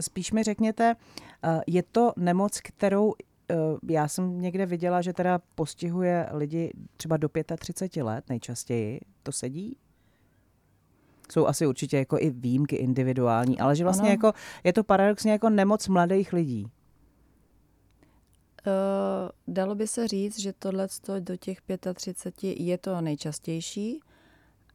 Spíš 0.00 0.32
mi 0.32 0.42
řekněte, 0.42 0.96
je 1.66 1.82
to 1.82 2.12
nemoc, 2.16 2.60
kterou 2.60 3.12
e, 3.50 3.54
já 3.92 4.08
jsem 4.08 4.40
někde 4.40 4.66
viděla, 4.66 5.02
že 5.02 5.12
teda 5.12 5.40
postihuje 5.54 6.28
lidi 6.32 6.72
třeba 6.96 7.16
do 7.16 7.28
35 7.58 8.02
let 8.02 8.24
nejčastěji. 8.28 9.00
To 9.22 9.32
sedí? 9.32 9.76
Jsou 11.32 11.46
asi 11.46 11.66
určitě 11.66 11.98
jako 11.98 12.18
i 12.20 12.30
výjimky 12.30 12.76
individuální, 12.76 13.58
ale 13.58 13.76
že 13.76 13.84
vlastně 13.84 14.10
jako, 14.10 14.32
je 14.64 14.72
to 14.72 14.84
paradoxně 14.84 15.32
jako 15.32 15.50
nemoc 15.50 15.88
mladých 15.88 16.32
lidí. 16.32 16.66
Uh, 18.66 19.54
dalo 19.54 19.74
by 19.74 19.86
se 19.86 20.08
říct, 20.08 20.38
že 20.38 20.52
tohle 20.52 20.88
do 21.18 21.36
těch 21.36 21.58
35 21.94 22.60
je 22.60 22.78
to 22.78 23.00
nejčastější, 23.00 24.00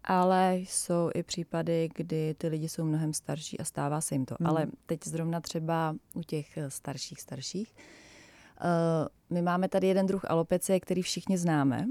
ale 0.03 0.55
jsou 0.57 1.09
i 1.13 1.23
případy, 1.23 1.89
kdy 1.95 2.35
ty 2.37 2.47
lidi 2.47 2.69
jsou 2.69 2.83
mnohem 2.83 3.13
starší 3.13 3.59
a 3.59 3.63
stává 3.63 4.01
se 4.01 4.15
jim 4.15 4.25
to. 4.25 4.35
Hmm. 4.39 4.49
Ale 4.49 4.67
teď 4.85 4.99
zrovna 5.03 5.41
třeba 5.41 5.95
u 6.13 6.23
těch 6.23 6.57
starších 6.67 7.21
starších. 7.21 7.75
Uh, 7.75 9.07
my 9.29 9.41
máme 9.41 9.69
tady 9.69 9.87
jeden 9.87 10.05
druh 10.05 10.25
alopecie, 10.31 10.79
který 10.79 11.01
všichni 11.01 11.37
známe 11.37 11.87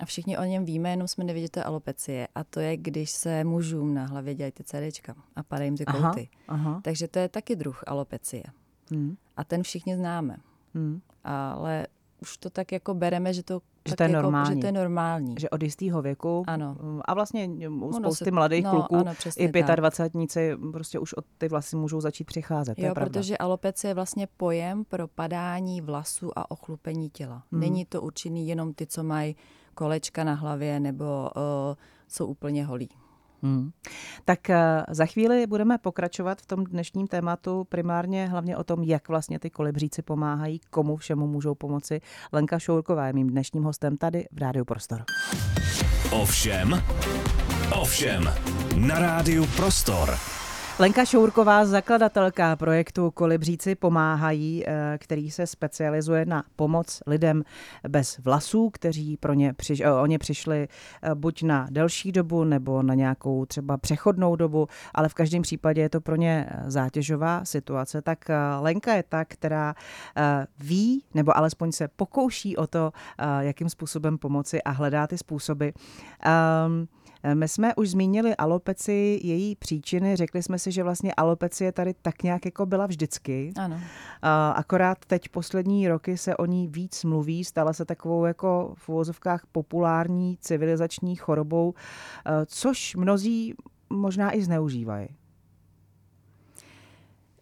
a 0.00 0.04
všichni 0.04 0.38
o 0.38 0.44
něm 0.44 0.64
víme, 0.64 0.90
jenom 0.90 1.08
jsme 1.08 1.24
nevěděli, 1.24 1.48
to 1.48 1.60
je 1.60 1.64
alopecie. 1.64 2.28
A 2.34 2.44
to 2.44 2.60
je, 2.60 2.76
když 2.76 3.10
se 3.10 3.44
mužům 3.44 3.94
na 3.94 4.06
hlavě 4.06 4.34
dělají 4.34 4.52
ty 4.52 4.64
CDčka 4.64 5.14
a 5.36 5.42
padají 5.42 5.66
jim 5.68 5.76
ty 5.76 5.84
kouty. 5.84 6.28
Aha, 6.48 6.60
aha. 6.70 6.80
Takže 6.84 7.08
to 7.08 7.18
je 7.18 7.28
taky 7.28 7.56
druh 7.56 7.84
alopecie. 7.86 8.44
Hmm. 8.90 9.16
A 9.36 9.44
ten 9.44 9.62
všichni 9.62 9.96
známe. 9.96 10.36
Hmm 10.74 11.00
ale 11.24 11.86
už 12.22 12.36
to 12.36 12.50
tak 12.50 12.72
jako 12.72 12.94
bereme, 12.94 13.32
že 13.32 13.42
to, 13.42 13.60
že 13.88 13.96
to 13.96 14.02
je 14.02 14.10
jako, 14.10 14.22
normální. 14.22 14.54
Že 14.54 14.60
to 14.60 14.66
je 14.66 14.72
normální. 14.72 15.34
Že 15.38 15.50
od 15.50 15.62
jistého 15.62 16.02
věku. 16.02 16.44
Ano. 16.46 16.76
A 17.04 17.14
vlastně 17.14 17.48
u 17.70 17.92
spousty 17.92 18.24
se, 18.24 18.30
mladých 18.30 18.64
no, 18.64 18.70
kluků 18.70 18.96
ano, 18.96 19.12
i 19.36 19.48
25 19.76 20.58
prostě 20.72 20.98
už 20.98 21.12
od 21.12 21.24
ty 21.38 21.48
vlasy 21.48 21.76
můžou 21.76 22.00
začít 22.00 22.24
přicházet. 22.24 22.78
Jo, 22.78 22.94
protože 22.94 23.38
alopecie 23.38 23.90
je 23.90 23.94
vlastně 23.94 24.26
pojem 24.36 24.84
pro 24.84 25.08
padání 25.08 25.80
vlasů 25.80 26.38
a 26.38 26.50
ochlupení 26.50 27.10
těla. 27.10 27.42
Hmm. 27.52 27.60
Není 27.60 27.84
to 27.84 28.02
určený 28.02 28.48
jenom 28.48 28.74
ty, 28.74 28.86
co 28.86 29.02
mají 29.02 29.36
kolečka 29.74 30.24
na 30.24 30.34
hlavě 30.34 30.80
nebo 30.80 31.04
uh, 31.04 31.74
jsou 32.08 32.26
úplně 32.26 32.64
holí. 32.64 32.88
Hmm. 33.42 33.70
Tak 34.24 34.38
uh, 34.48 34.54
za 34.88 35.06
chvíli 35.06 35.46
budeme 35.46 35.78
pokračovat 35.78 36.40
v 36.40 36.46
tom 36.46 36.64
dnešním 36.64 37.06
tématu 37.06 37.64
primárně 37.64 38.26
hlavně 38.26 38.56
o 38.56 38.64
tom, 38.64 38.82
jak 38.82 39.08
vlastně 39.08 39.38
ty 39.38 39.50
kolibříci 39.50 40.02
pomáhají, 40.02 40.60
komu 40.70 40.96
všemu 40.96 41.26
můžou 41.26 41.54
pomoci. 41.54 42.00
Lenka 42.32 42.58
Šourková 42.58 43.06
je 43.06 43.12
mým 43.12 43.30
dnešním 43.30 43.62
hostem 43.62 43.96
tady 43.96 44.28
v 44.32 44.38
Rádiu 44.38 44.64
Prostor. 44.64 45.04
Ovšem, 46.10 46.82
ovšem, 47.80 48.32
na 48.76 48.98
Rádiu 48.98 49.46
Prostor. 49.56 50.39
Lenka 50.80 51.04
Šourková, 51.04 51.64
zakladatelka 51.64 52.56
projektu 52.56 53.10
Kolibříci 53.10 53.74
pomáhají, 53.74 54.64
eh, 54.66 54.98
který 54.98 55.30
se 55.30 55.46
specializuje 55.46 56.24
na 56.24 56.44
pomoc 56.56 57.02
lidem 57.06 57.44
bez 57.88 58.18
vlasů, 58.18 58.70
kteří 58.70 59.16
pro 59.16 59.34
ně 59.34 59.52
přiš, 59.52 59.80
eh, 59.80 59.92
o 59.92 60.06
ně 60.06 60.18
přišli 60.18 60.68
eh, 61.02 61.14
buď 61.14 61.42
na 61.42 61.66
delší 61.70 62.12
dobu 62.12 62.44
nebo 62.44 62.82
na 62.82 62.94
nějakou 62.94 63.46
třeba 63.46 63.76
přechodnou 63.76 64.36
dobu, 64.36 64.68
ale 64.94 65.08
v 65.08 65.14
každém 65.14 65.42
případě 65.42 65.80
je 65.80 65.88
to 65.88 66.00
pro 66.00 66.16
ně 66.16 66.50
zátěžová 66.66 67.44
situace. 67.44 68.02
Tak 68.02 68.18
Lenka 68.60 68.94
je 68.94 69.02
ta, 69.02 69.24
která 69.24 69.74
ví, 70.58 71.04
nebo 71.14 71.36
alespoň 71.36 71.72
se 71.72 71.88
pokouší 71.88 72.56
o 72.56 72.66
to, 72.66 72.92
jakým 73.40 73.68
způsobem 73.68 74.18
pomoci 74.18 74.62
a 74.62 74.70
hledá 74.70 75.06
ty 75.06 75.18
způsoby. 75.18 75.68
Um, 75.68 76.88
my 77.34 77.48
jsme 77.48 77.74
už 77.74 77.90
zmínili 77.90 78.36
alopeci, 78.36 79.20
její 79.22 79.56
příčiny, 79.56 80.16
řekli 80.16 80.42
jsme 80.42 80.58
si, 80.58 80.72
že 80.72 80.82
vlastně 80.82 81.14
alopecie 81.14 81.72
tady 81.72 81.94
tak 82.02 82.22
nějak 82.22 82.44
jako 82.44 82.66
byla 82.66 82.86
vždycky. 82.86 83.52
Ano. 83.56 83.80
Akorát 84.54 84.98
teď 85.06 85.28
poslední 85.28 85.88
roky 85.88 86.16
se 86.16 86.36
o 86.36 86.46
ní 86.46 86.68
víc 86.68 87.04
mluví, 87.04 87.44
stala 87.44 87.72
se 87.72 87.84
takovou 87.84 88.24
jako 88.24 88.74
v 88.76 88.88
uvozovkách 88.88 89.46
populární 89.52 90.38
civilizační 90.40 91.16
chorobou, 91.16 91.74
eh, 92.26 92.30
což 92.46 92.96
mnozí 92.96 93.54
možná 93.90 94.36
i 94.36 94.42
zneužívají. 94.42 95.08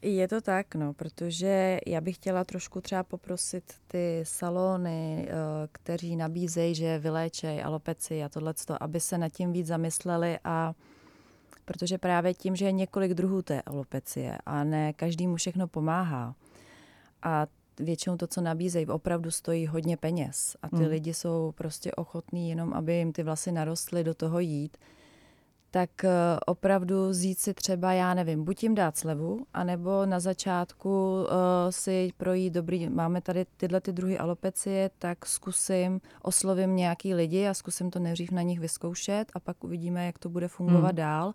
Je 0.03 0.29
to 0.29 0.41
tak, 0.41 0.75
no, 0.75 0.93
protože 0.93 1.79
já 1.87 2.01
bych 2.01 2.17
chtěla 2.17 2.45
trošku 2.45 2.81
třeba 2.81 3.03
poprosit 3.03 3.65
ty 3.87 4.21
salony, 4.23 5.29
eh, 5.29 5.33
kteří 5.73 6.17
nabízejí, 6.17 6.75
že 6.75 6.99
vyléčejí 6.99 7.63
alopeci 7.63 8.25
a 8.25 8.29
tohle, 8.29 8.55
aby 8.81 9.01
se 9.01 9.19
nad 9.19 9.29
tím 9.29 9.53
víc 9.53 9.67
zamysleli 9.67 10.39
a 10.45 10.75
protože 11.65 11.99
právě 11.99 12.35
tím, 12.35 12.57
že 12.57 12.65
je 12.65 12.73
několik 12.73 13.15
druhů 13.15 13.43
té 13.43 13.63
alopecie 13.63 14.39
a 14.47 14.65
ne 14.65 14.93
každému 14.93 15.37
všechno 15.37 15.69
pomáhá 15.69 16.35
a 17.23 17.47
většinou 17.81 18.17
to, 18.17 18.27
co 18.27 18.41
nabízejí, 18.41 18.87
opravdu 18.87 19.31
stojí 19.31 19.67
hodně 19.67 19.97
peněz 19.97 20.57
a 20.63 20.69
ty 20.69 20.77
hmm. 20.77 20.87
lidi 20.87 21.15
jsou 21.15 21.53
prostě 21.57 21.93
ochotní 21.93 22.51
jenom, 22.51 22.73
aby 22.73 22.95
jim 22.95 23.13
ty 23.13 23.23
vlasy 23.23 23.53
narostly 23.53 24.05
do 24.05 24.15
toho 24.15 24.41
jít, 24.41 24.77
tak 25.71 26.05
eh, 26.05 26.11
opravdu 26.47 27.09
vzít 27.09 27.39
si 27.39 27.55
třeba, 27.55 27.93
já 27.93 28.15
nevím, 28.15 28.45
buď 28.45 28.63
jim 28.63 28.75
dát 28.75 28.97
slevu, 28.97 29.47
anebo 29.55 30.07
na 30.07 30.21
začátku 30.21 30.89
uh, 30.89 31.27
si 31.71 32.11
projít 32.17 32.53
dobrý, 32.53 32.89
máme 32.89 33.21
tady 33.21 33.47
tyhle 33.57 33.81
ty 33.81 33.93
druhy 33.93 34.19
alopecie, 34.19 34.91
tak 34.99 35.27
zkusím, 35.27 36.01
oslovím 36.23 36.77
nějaký 36.77 37.15
lidi 37.15 37.47
a 37.47 37.55
zkusím 37.55 37.91
to 37.91 37.99
nejdřív 37.99 38.31
na 38.31 38.43
nich 38.43 38.61
vyzkoušet 38.61 39.33
a 39.35 39.41
pak 39.41 39.65
uvidíme, 39.65 40.07
jak 40.07 40.19
to 40.19 40.29
bude 40.29 40.49
fungovat 40.49 40.89
hmm. 40.89 40.97
dál 40.97 41.35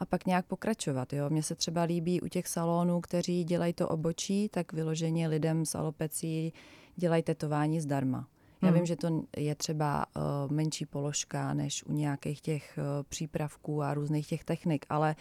a 0.00 0.04
pak 0.04 0.26
nějak 0.26 0.46
pokračovat. 0.46 1.12
Jo? 1.12 1.30
Mně 1.30 1.42
se 1.42 1.54
třeba 1.54 1.82
líbí 1.82 2.20
u 2.20 2.28
těch 2.28 2.48
salonů, 2.48 3.00
kteří 3.00 3.44
dělají 3.44 3.72
to 3.72 3.88
obočí, 3.88 4.48
tak 4.48 4.72
vyloženě 4.72 5.28
lidem 5.28 5.66
s 5.66 5.74
alopecí 5.74 6.52
dělají 6.96 7.22
tetování 7.22 7.80
zdarma. 7.80 8.26
Já 8.62 8.68
vím, 8.68 8.76
hmm. 8.76 8.86
že 8.86 8.96
to 8.96 9.22
je 9.36 9.54
třeba 9.54 10.06
uh, 10.16 10.52
menší 10.52 10.86
položka 10.86 11.54
než 11.54 11.84
u 11.86 11.92
nějakých 11.92 12.40
těch 12.40 12.78
uh, 12.78 12.84
přípravků 13.08 13.82
a 13.82 13.94
různých 13.94 14.26
těch 14.26 14.44
technik, 14.44 14.86
ale 14.88 15.16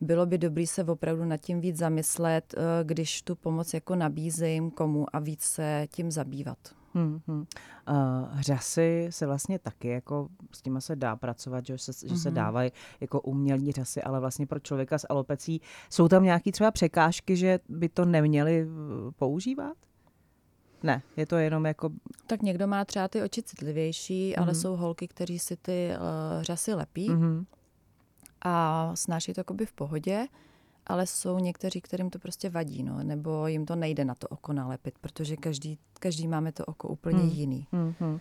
bylo 0.00 0.26
by 0.26 0.38
dobré 0.38 0.66
se 0.66 0.84
opravdu 0.84 1.24
nad 1.24 1.36
tím 1.36 1.60
víc 1.60 1.76
zamyslet, 1.76 2.54
uh, 2.56 2.62
když 2.82 3.22
tu 3.22 3.34
pomoc 3.34 3.74
jako 3.74 3.94
nabízím 3.94 4.70
komu 4.70 5.16
a 5.16 5.18
víc 5.18 5.42
se 5.42 5.86
tím 5.90 6.10
zabývat. 6.10 6.58
Hmm, 6.94 7.20
hmm. 7.26 7.38
Uh, 7.38 8.40
řasy 8.40 9.06
se 9.10 9.26
vlastně 9.26 9.58
taky, 9.58 9.88
jako 9.88 10.28
s 10.52 10.62
tím 10.62 10.80
se 10.80 10.96
dá 10.96 11.16
pracovat, 11.16 11.66
že 11.66 11.78
se, 11.78 11.92
že 12.08 12.16
se 12.16 12.28
hmm. 12.28 12.36
dávají 12.36 12.72
jako 13.00 13.20
umělní 13.20 13.72
řasy, 13.72 14.02
ale 14.02 14.20
vlastně 14.20 14.46
pro 14.46 14.60
člověka 14.60 14.98
s 14.98 15.06
alopecí 15.10 15.60
jsou 15.90 16.08
tam 16.08 16.24
nějaké 16.24 16.52
třeba 16.52 16.70
překážky, 16.70 17.36
že 17.36 17.60
by 17.68 17.88
to 17.88 18.04
neměli 18.04 18.66
používat? 19.16 19.76
Ne, 20.82 21.02
je 21.16 21.26
to 21.26 21.36
jenom 21.36 21.66
jako... 21.66 21.90
Tak 22.26 22.42
někdo 22.42 22.66
má 22.66 22.84
třeba 22.84 23.08
ty 23.08 23.22
oči 23.22 23.42
citlivější, 23.42 24.32
mm-hmm. 24.32 24.42
ale 24.42 24.54
jsou 24.54 24.76
holky, 24.76 25.08
kteří 25.08 25.38
si 25.38 25.56
ty 25.56 25.90
uh, 25.90 26.42
řasy 26.42 26.74
lepí 26.74 27.10
mm-hmm. 27.10 27.44
a 28.42 28.92
snáší 28.94 29.34
to 29.34 29.40
jakoby 29.40 29.66
v 29.66 29.72
pohodě, 29.72 30.26
ale 30.86 31.06
jsou 31.06 31.38
někteří, 31.38 31.80
kterým 31.80 32.10
to 32.10 32.18
prostě 32.18 32.50
vadí, 32.50 32.82
no, 32.82 33.02
nebo 33.02 33.46
jim 33.46 33.66
to 33.66 33.76
nejde 33.76 34.04
na 34.04 34.14
to 34.14 34.28
oko 34.28 34.52
nalepit, 34.52 34.94
protože 35.00 35.36
každý, 35.36 35.78
každý 36.00 36.28
máme 36.28 36.52
to 36.52 36.64
oko 36.64 36.88
úplně 36.88 37.22
mm. 37.22 37.28
jiný. 37.28 37.66
Mm-hmm. 37.72 38.20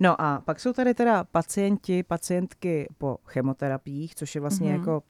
No 0.00 0.20
a 0.20 0.40
pak 0.44 0.60
jsou 0.60 0.72
tady 0.72 0.94
teda 0.94 1.24
pacienti, 1.24 2.02
pacientky 2.02 2.88
po 2.98 3.18
chemoterapiích, 3.24 4.14
což 4.14 4.34
je 4.34 4.40
vlastně 4.40 4.70
mm-hmm. 4.70 4.78
jako 4.78 5.02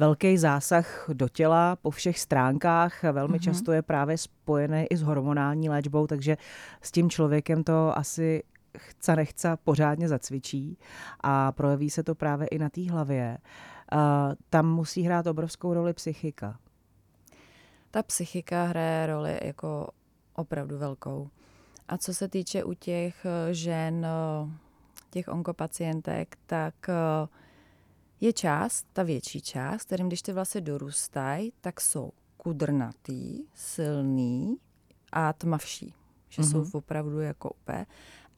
velký 0.00 0.38
zásah 0.38 1.04
do 1.12 1.28
těla 1.28 1.76
po 1.76 1.90
všech 1.90 2.20
stránkách. 2.20 3.02
Velmi 3.02 3.38
mm-hmm. 3.38 3.42
často 3.42 3.72
je 3.72 3.82
právě 3.82 4.18
spojené 4.18 4.86
i 4.86 4.96
s 4.96 5.02
hormonální 5.02 5.68
léčbou, 5.68 6.06
takže 6.06 6.36
s 6.80 6.90
tím 6.90 7.10
člověkem 7.10 7.64
to 7.64 7.98
asi 7.98 8.42
chce 8.78 9.16
nechce 9.16 9.56
pořádně 9.64 10.08
zacvičí 10.08 10.78
a 11.20 11.52
projeví 11.52 11.90
se 11.90 12.02
to 12.02 12.14
právě 12.14 12.46
i 12.46 12.58
na 12.58 12.68
té 12.68 12.90
hlavě. 12.90 13.38
Uh, 13.92 13.98
tam 14.50 14.74
musí 14.74 15.02
hrát 15.02 15.26
obrovskou 15.26 15.74
roli 15.74 15.92
psychika. 15.92 16.58
Ta 17.90 18.02
psychika 18.02 18.64
hraje 18.64 19.06
roli 19.06 19.38
jako 19.42 19.88
opravdu 20.34 20.78
velkou. 20.78 21.28
A 21.88 21.98
co 21.98 22.14
se 22.14 22.28
týče 22.28 22.64
u 22.64 22.74
těch 22.74 23.26
eh, 23.26 23.54
žen, 23.54 24.06
eh, 24.06 24.50
těch 25.10 25.28
onkopacientek, 25.28 26.36
tak 26.46 26.74
uh, 26.88 27.28
je 28.20 28.32
část, 28.32 28.86
ta 28.92 29.02
větší 29.02 29.40
část, 29.40 29.84
kterým 29.84 30.06
když 30.06 30.22
ty 30.22 30.32
vlasy 30.32 30.60
dorůstají, 30.60 31.52
tak 31.60 31.80
jsou 31.80 32.12
kudrnatý, 32.36 33.44
silný 33.54 34.56
a 35.12 35.32
tmavší. 35.32 35.94
Že 36.28 36.42
mm-hmm. 36.42 36.50
jsou 36.50 36.58
mhm. 36.58 36.70
opravdu 36.72 37.20
jako 37.20 37.50
úplně. 37.50 37.86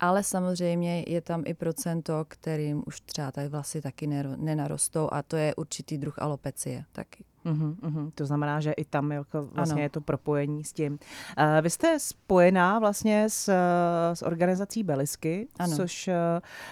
Ale 0.01 0.23
samozřejmě 0.23 1.05
je 1.07 1.21
tam 1.21 1.43
i 1.47 1.55
procento, 1.55 2.25
kterým 2.29 2.83
už 2.87 3.01
třeba 3.01 3.33
tady 3.33 3.49
vlasy 3.49 3.81
taky 3.81 4.07
nenarostou 4.37 5.09
a 5.12 5.23
to 5.23 5.37
je 5.37 5.55
určitý 5.55 5.99
druh 5.99 6.19
alopecie 6.19 6.85
taky. 6.93 7.25
Uhum, 7.44 7.76
uhum. 7.82 8.11
To 8.14 8.26
znamená, 8.26 8.61
že 8.61 8.72
i 8.72 8.84
tam 8.84 9.12
jako 9.12 9.49
vlastně 9.52 9.72
ano. 9.72 9.82
je 9.82 9.90
to 9.90 10.00
propojení 10.00 10.64
s 10.64 10.72
tím. 10.72 10.92
Uh, 10.92 10.99
vy 11.62 11.70
jste 11.70 11.99
spojená 12.00 12.78
vlastně 12.78 13.28
s, 13.28 13.52
s 14.14 14.22
organizací 14.22 14.82
Belisky, 14.82 15.49
ano. 15.58 15.76
což 15.76 16.08
uh, 16.08 16.14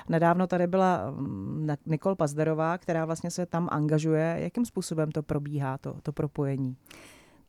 nedávno 0.08 0.46
tady 0.46 0.66
byla 0.66 1.10
um, 1.10 1.66
Nikol 1.86 2.14
Pazderová, 2.14 2.78
která 2.78 3.04
vlastně 3.04 3.30
se 3.30 3.46
tam 3.46 3.68
angažuje. 3.72 4.36
Jakým 4.38 4.64
způsobem 4.64 5.10
to 5.10 5.22
probíhá, 5.22 5.78
to, 5.78 5.96
to 6.02 6.12
propojení? 6.12 6.76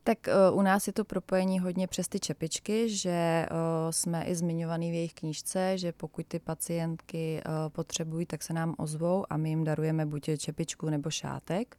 Tak 0.04 0.18
uh, 0.52 0.58
u 0.60 0.62
nás 0.62 0.88
je 0.88 0.94
to 0.94 1.06
propojení 1.06 1.60
hodně 1.60 1.88
přes 1.88 2.08
ty 2.08 2.20
čepičky, 2.20 2.90
že 2.90 3.46
uh, 3.52 3.58
jsme 3.92 4.24
i 4.24 4.36
zmiňovaný 4.36 4.92
v 4.92 4.94
jejich 4.94 5.14
knížce, 5.14 5.78
že 5.78 5.92
pokud 5.92 6.26
ty 6.28 6.40
pacientky 6.40 7.42
uh, 7.46 7.70
potřebují, 7.70 8.26
tak 8.26 8.44
se 8.44 8.54
nám 8.54 8.76
ozvou 8.78 9.26
a 9.30 9.38
my 9.38 9.50
jim 9.50 9.64
darujeme 9.64 10.06
buď 10.06 10.30
čepičku 10.38 10.90
nebo 10.90 11.10
šátek. 11.10 11.78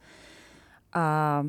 A 0.92 1.46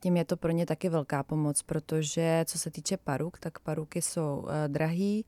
tím 0.00 0.16
je 0.16 0.24
to 0.24 0.36
pro 0.36 0.50
ně 0.50 0.66
taky 0.66 0.88
velká 0.88 1.22
pomoc, 1.22 1.62
protože 1.62 2.44
co 2.48 2.58
se 2.58 2.70
týče 2.70 2.96
paruk, 2.96 3.38
tak 3.38 3.58
paruky 3.58 4.02
jsou 4.02 4.38
uh, 4.38 4.50
drahý, 4.66 5.24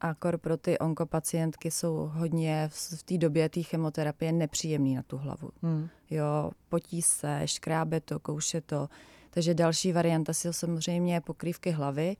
a 0.00 0.14
kor 0.14 0.38
pro 0.38 0.56
ty 0.56 0.78
onkopacientky 0.78 1.70
jsou 1.70 2.10
hodně 2.14 2.68
v, 2.68 2.98
v 2.98 3.02
té 3.02 3.18
době 3.18 3.48
té 3.48 3.62
chemoterapie 3.62 4.32
nepříjemný 4.32 4.94
na 4.94 5.02
tu 5.02 5.16
hlavu. 5.16 5.50
Hmm. 5.62 5.88
Jo, 6.10 6.50
potí 6.68 7.02
se, 7.02 7.42
škrábe 7.44 8.00
to, 8.00 8.18
kouše 8.18 8.60
to. 8.60 8.88
Takže 9.30 9.54
další 9.54 9.92
varianta 9.92 10.32
jsou 10.32 10.52
samozřejmě 10.52 11.20
pokrývky 11.20 11.70
hlavy. 11.70 12.16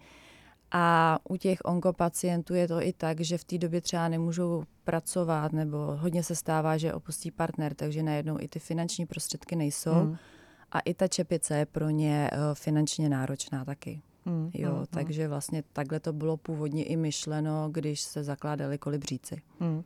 A 0.70 1.18
u 1.28 1.36
těch 1.36 1.58
onkopacientů 1.64 2.54
je 2.54 2.68
to 2.68 2.82
i 2.82 2.92
tak, 2.92 3.20
že 3.20 3.38
v 3.38 3.44
té 3.44 3.58
době 3.58 3.80
třeba 3.80 4.08
nemůžou 4.08 4.64
pracovat 4.84 5.52
nebo 5.52 5.78
hodně 5.78 6.22
se 6.22 6.34
stává, 6.34 6.76
že 6.76 6.94
opustí 6.94 7.30
partner, 7.30 7.74
takže 7.74 8.02
najednou 8.02 8.36
i 8.40 8.48
ty 8.48 8.58
finanční 8.58 9.06
prostředky 9.06 9.56
nejsou. 9.56 9.92
Hmm. 9.92 10.16
A 10.72 10.80
i 10.80 10.94
ta 10.94 11.08
čepice 11.08 11.56
je 11.56 11.66
pro 11.66 11.90
ně 11.90 12.30
uh, 12.32 12.54
finančně 12.54 13.08
náročná 13.08 13.64
taky. 13.64 14.00
Hmm, 14.28 14.50
jo, 14.54 14.74
hmm, 14.74 14.86
takže 14.90 15.28
vlastně 15.28 15.62
takhle 15.72 16.00
to 16.00 16.12
bylo 16.12 16.36
původně 16.36 16.84
i 16.84 16.96
myšleno, 16.96 17.68
když 17.72 18.00
se 18.00 18.24
zakládali 18.24 18.78
kolibříci. 18.78 19.42
Hmm. 19.60 19.82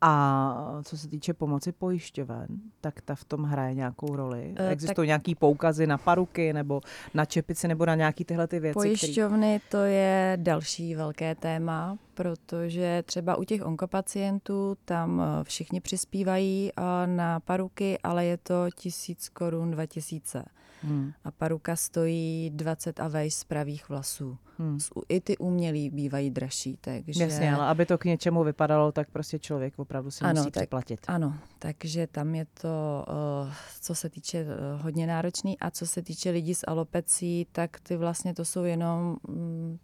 A 0.00 0.80
co 0.82 0.98
se 0.98 1.08
týče 1.08 1.34
pomoci 1.34 1.72
pojišťoven, 1.72 2.46
tak 2.80 3.00
ta 3.00 3.14
v 3.14 3.24
tom 3.24 3.42
hraje 3.42 3.74
nějakou 3.74 4.16
roli? 4.16 4.54
E, 4.56 4.68
Existují 4.68 5.06
tak... 5.06 5.06
nějaký 5.06 5.34
poukazy 5.34 5.86
na 5.86 5.98
paruky 5.98 6.52
nebo 6.52 6.80
na 7.14 7.24
čepici 7.24 7.68
nebo 7.68 7.86
na 7.86 7.94
nějaký 7.94 8.24
tyhle 8.24 8.46
ty 8.46 8.60
věci? 8.60 8.74
Pojišťovny 8.74 9.60
který... 9.60 9.70
to 9.70 9.84
je 9.84 10.38
další 10.40 10.94
velké 10.94 11.34
téma, 11.34 11.98
protože 12.14 13.02
třeba 13.06 13.36
u 13.36 13.44
těch 13.44 13.66
onkopacientů 13.66 14.76
tam 14.84 15.22
eh, 15.22 15.44
všichni 15.44 15.80
přispívají 15.80 16.70
eh, 16.76 17.06
na 17.06 17.40
paruky, 17.40 17.98
ale 18.02 18.24
je 18.24 18.36
to 18.36 18.66
tisíc 18.74 19.28
korun, 19.28 19.70
dva 19.70 19.86
tisíce. 19.86 20.44
Hmm. 20.84 21.12
A 21.24 21.30
paruka 21.30 21.76
stojí 21.76 22.50
20 22.50 23.00
a 23.00 23.08
vejš 23.08 23.34
z 23.34 23.44
pravých 23.44 23.88
vlasů. 23.88 24.38
Hmm. 24.58 24.78
I 25.08 25.20
ty 25.20 25.38
umělý 25.38 25.90
bývají 25.90 26.30
dražší. 26.30 26.78
Takže... 26.80 27.22
Jasně, 27.22 27.54
ale 27.54 27.66
aby 27.66 27.86
to 27.86 27.98
k 27.98 28.04
něčemu 28.04 28.44
vypadalo, 28.44 28.92
tak 28.92 29.10
prostě 29.10 29.38
člověk 29.38 29.78
opravdu 29.78 30.10
si 30.10 30.24
ano, 30.24 30.40
musí 30.40 30.50
tak, 30.50 30.62
připlatit. 30.62 31.00
Ano, 31.06 31.34
takže 31.58 32.06
tam 32.06 32.34
je 32.34 32.46
to, 32.60 33.04
uh, 33.44 33.52
co 33.80 33.94
se 33.94 34.10
týče 34.10 34.44
uh, 34.44 34.82
hodně 34.82 35.06
náročný 35.06 35.58
a 35.58 35.70
co 35.70 35.86
se 35.86 36.02
týče 36.02 36.30
lidí 36.30 36.54
s 36.54 36.66
alopecí, 36.66 37.46
tak 37.52 37.80
ty 37.80 37.96
vlastně 37.96 38.34
to 38.34 38.44
jsou 38.44 38.64
jenom 38.64 39.16
um, 39.28 39.78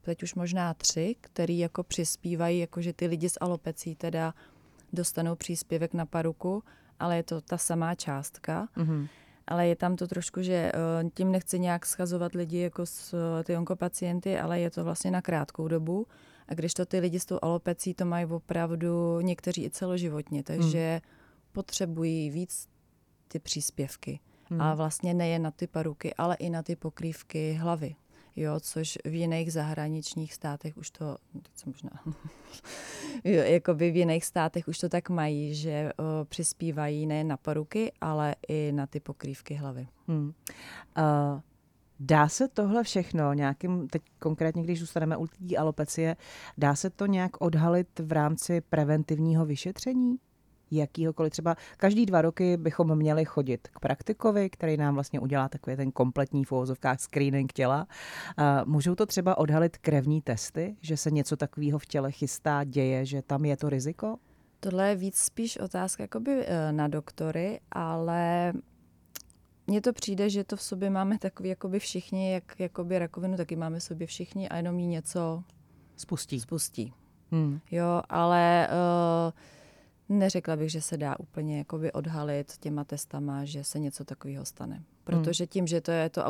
teď 0.00 0.22
už 0.22 0.34
možná 0.34 0.74
tři, 0.74 1.16
který 1.20 1.58
jako 1.58 1.82
přispívají, 1.82 2.58
jakože 2.58 2.92
ty 2.92 3.06
lidi 3.06 3.28
s 3.28 3.38
alopecí 3.40 3.94
teda 3.94 4.34
dostanou 4.92 5.36
příspěvek 5.36 5.94
na 5.94 6.06
paruku, 6.06 6.62
ale 6.98 7.16
je 7.16 7.22
to 7.22 7.40
ta 7.40 7.58
samá 7.58 7.94
částka. 7.94 8.68
Mm-hmm 8.76 9.08
ale 9.46 9.68
je 9.68 9.76
tam 9.76 9.96
to 9.96 10.06
trošku, 10.06 10.42
že 10.42 10.52
eh, 10.52 11.10
tím 11.14 11.32
nechci 11.32 11.58
nějak 11.58 11.86
schazovat 11.86 12.32
lidi 12.32 12.58
jako 12.58 12.86
s, 12.86 13.14
eh, 13.14 13.44
ty 13.44 13.56
onkopacienty, 13.56 14.38
ale 14.38 14.60
je 14.60 14.70
to 14.70 14.84
vlastně 14.84 15.10
na 15.10 15.22
krátkou 15.22 15.68
dobu. 15.68 16.06
A 16.48 16.54
když 16.54 16.74
to 16.74 16.86
ty 16.86 16.98
lidi 16.98 17.20
s 17.20 17.24
tou 17.24 17.38
alopecí 17.42 17.94
to 17.94 18.04
mají 18.04 18.26
opravdu 18.26 19.20
někteří 19.20 19.64
i 19.64 19.70
celoživotně, 19.70 20.42
takže 20.42 20.90
hmm. 20.90 21.12
potřebují 21.52 22.30
víc 22.30 22.68
ty 23.28 23.38
příspěvky. 23.38 24.20
Hmm. 24.44 24.60
A 24.60 24.74
vlastně 24.74 25.14
nejen 25.14 25.42
na 25.42 25.50
ty 25.50 25.66
paruky, 25.66 26.14
ale 26.14 26.36
i 26.36 26.50
na 26.50 26.62
ty 26.62 26.76
pokrývky 26.76 27.52
hlavy 27.52 27.94
jo, 28.36 28.60
což 28.60 28.98
v 29.04 29.14
jiných 29.14 29.52
zahraničních 29.52 30.34
státech 30.34 30.76
už 30.76 30.90
to, 30.90 31.16
teď 31.32 31.52
jsem 31.54 31.72
možná, 31.72 31.90
jo, 33.24 33.42
jakoby 33.42 33.90
v 33.90 33.96
jiných 33.96 34.24
státech 34.24 34.68
už 34.68 34.78
to 34.78 34.88
tak 34.88 35.10
mají, 35.10 35.54
že 35.54 35.92
o, 35.96 36.24
přispívají 36.24 37.06
ne 37.06 37.24
na 37.24 37.36
poruky, 37.36 37.92
ale 38.00 38.34
i 38.48 38.72
na 38.72 38.86
ty 38.86 39.00
pokrývky 39.00 39.54
hlavy. 39.54 39.88
Hmm. 40.08 40.32
Uh... 40.98 41.40
Dá 42.00 42.28
se 42.28 42.48
tohle 42.48 42.84
všechno 42.84 43.32
nějakým, 43.32 43.88
teď 43.88 44.02
konkrétně, 44.18 44.62
když 44.62 44.80
zůstaneme 44.80 45.16
u 45.16 45.26
té 45.26 45.56
alopecie, 45.56 46.16
dá 46.58 46.74
se 46.74 46.90
to 46.90 47.06
nějak 47.06 47.40
odhalit 47.40 47.98
v 47.98 48.12
rámci 48.12 48.60
preventivního 48.60 49.46
vyšetření? 49.46 50.16
Jakýhokoliv. 50.70 51.32
Třeba 51.32 51.56
každý 51.76 52.06
dva 52.06 52.22
roky 52.22 52.56
bychom 52.56 52.96
měli 52.96 53.24
chodit 53.24 53.68
k 53.68 53.80
praktikovi, 53.80 54.50
který 54.50 54.76
nám 54.76 54.94
vlastně 54.94 55.20
udělá 55.20 55.48
takový 55.48 55.76
ten 55.76 55.92
kompletní 55.92 56.44
v 56.44 56.52
uvozovkách 56.52 57.00
screening 57.00 57.52
těla. 57.52 57.86
Můžou 58.64 58.94
to 58.94 59.06
třeba 59.06 59.38
odhalit 59.38 59.78
krevní 59.78 60.22
testy, 60.22 60.76
že 60.80 60.96
se 60.96 61.10
něco 61.10 61.36
takového 61.36 61.78
v 61.78 61.86
těle 61.86 62.12
chystá, 62.12 62.64
děje, 62.64 63.04
že 63.06 63.22
tam 63.22 63.44
je 63.44 63.56
to 63.56 63.68
riziko? 63.68 64.16
Tohle 64.60 64.88
je 64.88 64.96
víc 64.96 65.16
spíš 65.16 65.58
otázka 65.58 66.02
jakoby 66.02 66.44
eh, 66.46 66.72
na 66.72 66.88
doktory, 66.88 67.60
ale 67.72 68.52
mně 69.66 69.80
to 69.80 69.92
přijde, 69.92 70.30
že 70.30 70.44
to 70.44 70.56
v 70.56 70.62
sobě 70.62 70.90
máme 70.90 71.18
takový 71.18 71.48
jakoby 71.48 71.78
všichni, 71.78 72.32
jak 72.32 72.60
jakoby 72.60 72.98
rakovinu 72.98 73.36
taky 73.36 73.56
máme 73.56 73.78
v 73.78 73.82
sobě 73.82 74.06
všichni 74.06 74.48
a 74.48 74.56
jenom 74.56 74.78
jí 74.78 74.86
něco 74.86 75.42
spustí. 75.96 76.40
spustí. 76.40 76.92
Hmm. 77.30 77.60
Jo, 77.70 78.02
ale 78.08 78.68
uh, 79.26 79.32
Neřekla 80.08 80.56
bych, 80.56 80.70
že 80.70 80.82
se 80.82 80.96
dá 80.96 81.18
úplně 81.18 81.58
jakoby 81.58 81.92
odhalit 81.92 82.56
těma 82.60 82.84
testama, 82.84 83.44
že 83.44 83.64
se 83.64 83.78
něco 83.78 84.04
takového 84.04 84.44
stane. 84.44 84.82
Protože 85.04 85.46
tím, 85.46 85.66
že 85.66 85.80
to 85.80 85.90
je 85.90 86.08
to 86.08 86.22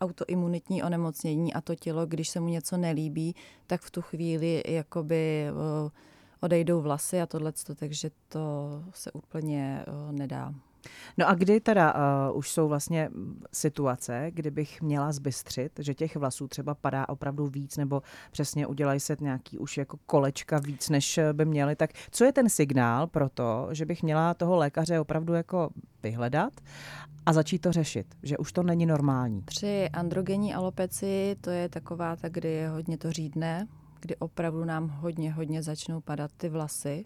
autoimunitní 0.00 0.82
onemocnění 0.82 1.54
a 1.54 1.60
to 1.60 1.74
tělo, 1.74 2.06
když 2.06 2.28
se 2.28 2.40
mu 2.40 2.48
něco 2.48 2.76
nelíbí, 2.76 3.34
tak 3.66 3.80
v 3.80 3.90
tu 3.90 4.02
chvíli 4.02 4.62
jakoby 4.66 5.46
odejdou 6.40 6.80
vlasy 6.80 7.20
a 7.20 7.26
tohle, 7.26 7.52
takže 7.76 8.10
to 8.28 8.40
se 8.94 9.12
úplně 9.12 9.84
nedá. 10.10 10.54
No 11.18 11.28
a 11.28 11.34
kdy 11.34 11.60
teda 11.60 11.94
uh, 11.94 12.38
už 12.38 12.50
jsou 12.50 12.68
vlastně 12.68 13.10
situace, 13.52 14.26
kdy 14.30 14.50
bych 14.50 14.82
měla 14.82 15.12
zbystřit, 15.12 15.72
že 15.78 15.94
těch 15.94 16.16
vlasů 16.16 16.48
třeba 16.48 16.74
padá 16.74 17.08
opravdu 17.08 17.46
víc, 17.46 17.76
nebo 17.76 18.02
přesně 18.30 18.66
udělají 18.66 19.00
se 19.00 19.16
nějaký 19.20 19.58
už 19.58 19.78
jako 19.78 19.98
kolečka 20.06 20.58
víc, 20.58 20.88
než 20.88 21.20
by 21.32 21.44
měly, 21.44 21.76
tak 21.76 21.90
co 22.10 22.24
je 22.24 22.32
ten 22.32 22.48
signál 22.48 23.06
pro 23.06 23.28
to, 23.28 23.68
že 23.72 23.86
bych 23.86 24.02
měla 24.02 24.34
toho 24.34 24.56
lékaře 24.56 25.00
opravdu 25.00 25.34
jako 25.34 25.70
vyhledat 26.02 26.52
a 27.26 27.32
začít 27.32 27.58
to 27.58 27.72
řešit, 27.72 28.06
že 28.22 28.38
už 28.38 28.52
to 28.52 28.62
není 28.62 28.86
normální? 28.86 29.42
Při 29.42 29.88
androgenní 29.92 30.54
alopeci 30.54 31.36
to 31.40 31.50
je 31.50 31.68
taková 31.68 32.16
ta, 32.16 32.28
kdy 32.28 32.48
je 32.48 32.68
hodně 32.68 32.98
to 32.98 33.12
řídne, 33.12 33.66
kdy 34.00 34.16
opravdu 34.16 34.64
nám 34.64 34.88
hodně, 34.88 35.32
hodně 35.32 35.62
začnou 35.62 36.00
padat 36.00 36.30
ty 36.36 36.48
vlasy 36.48 37.04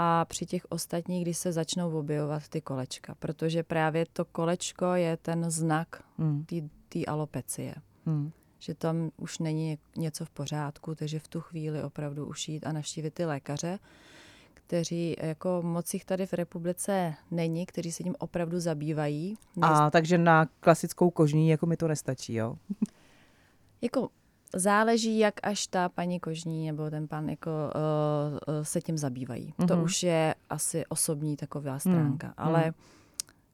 a 0.00 0.24
při 0.24 0.46
těch 0.46 0.66
ostatních, 0.68 1.24
když 1.24 1.38
se 1.38 1.52
začnou 1.52 1.98
objevovat 1.98 2.48
ty 2.48 2.60
kolečka, 2.60 3.14
protože 3.14 3.62
právě 3.62 4.06
to 4.12 4.24
kolečko 4.24 4.94
je 4.94 5.16
ten 5.16 5.50
znak 5.50 6.02
hmm. 6.18 6.46
té 6.88 7.04
alopecie. 7.04 7.74
Hmm. 8.06 8.30
Že 8.58 8.74
tam 8.74 9.10
už 9.16 9.38
není 9.38 9.78
něco 9.96 10.24
v 10.24 10.30
pořádku, 10.30 10.94
takže 10.94 11.18
v 11.18 11.28
tu 11.28 11.40
chvíli 11.40 11.82
opravdu 11.82 12.26
už 12.26 12.48
jít 12.48 12.66
a 12.66 12.72
navštívit 12.72 13.14
ty 13.14 13.24
lékaře, 13.24 13.78
kteří 14.54 15.16
jako 15.22 15.62
moc 15.62 15.94
jich 15.94 16.04
tady 16.04 16.26
v 16.26 16.32
republice 16.32 17.14
není, 17.30 17.66
kteří 17.66 17.92
se 17.92 18.02
tím 18.02 18.14
opravdu 18.18 18.60
zabývají. 18.60 19.34
A 19.62 19.90
takže 19.90 20.18
na 20.18 20.46
klasickou 20.60 21.10
kožní 21.10 21.48
jako 21.48 21.66
mi 21.66 21.76
to 21.76 21.88
nestačí, 21.88 22.34
jo? 22.34 22.56
jako 23.82 24.08
Záleží, 24.54 25.18
jak 25.18 25.34
až 25.42 25.66
ta 25.66 25.88
paní 25.88 26.20
kožní 26.20 26.66
nebo 26.66 26.90
ten 26.90 27.08
pan 27.08 27.28
jako, 27.28 27.50
uh, 27.50 28.62
se 28.62 28.80
tím 28.80 28.98
zabývají. 28.98 29.54
Mm-hmm. 29.58 29.66
To 29.66 29.74
mhm. 29.74 29.84
už 29.84 30.02
je 30.02 30.34
asi 30.50 30.86
osobní 30.86 31.36
taková 31.36 31.72
mhm. 31.72 31.80
stránka. 31.80 32.26
Mm. 32.26 32.32
Ale 32.36 32.72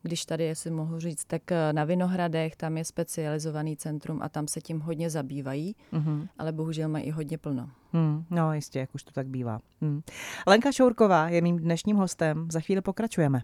když 0.04 0.24
tady, 0.24 0.44
jestli 0.44 0.70
mohu 0.70 1.00
říct, 1.00 1.24
tak 1.24 1.52
eh, 1.52 1.72
na 1.72 1.84
Vinohradech 1.84 2.56
tam 2.56 2.76
je 2.76 2.84
specializovaný 2.84 3.76
centrum 3.76 4.22
a 4.22 4.28
tam 4.28 4.48
se 4.48 4.60
tím 4.60 4.80
hodně 4.80 5.10
zabývají, 5.10 5.76
mm-hmm. 5.92 6.28
ale 6.38 6.52
bohužel 6.52 6.88
mají 6.88 7.04
i 7.04 7.10
hodně 7.10 7.38
plno. 7.38 7.70
Mm, 7.92 8.24
no 8.30 8.54
jistě, 8.54 8.78
jak 8.78 8.94
už 8.94 9.02
to 9.02 9.12
tak 9.12 9.26
bývá. 9.26 9.60
Mm. 9.80 10.02
Lenka 10.46 10.72
Šourková 10.72 11.28
je 11.28 11.40
mým 11.40 11.56
dnešním 11.58 11.96
hostem. 11.96 12.48
Za 12.50 12.60
chvíli 12.60 12.80
pokračujeme. 12.80 13.42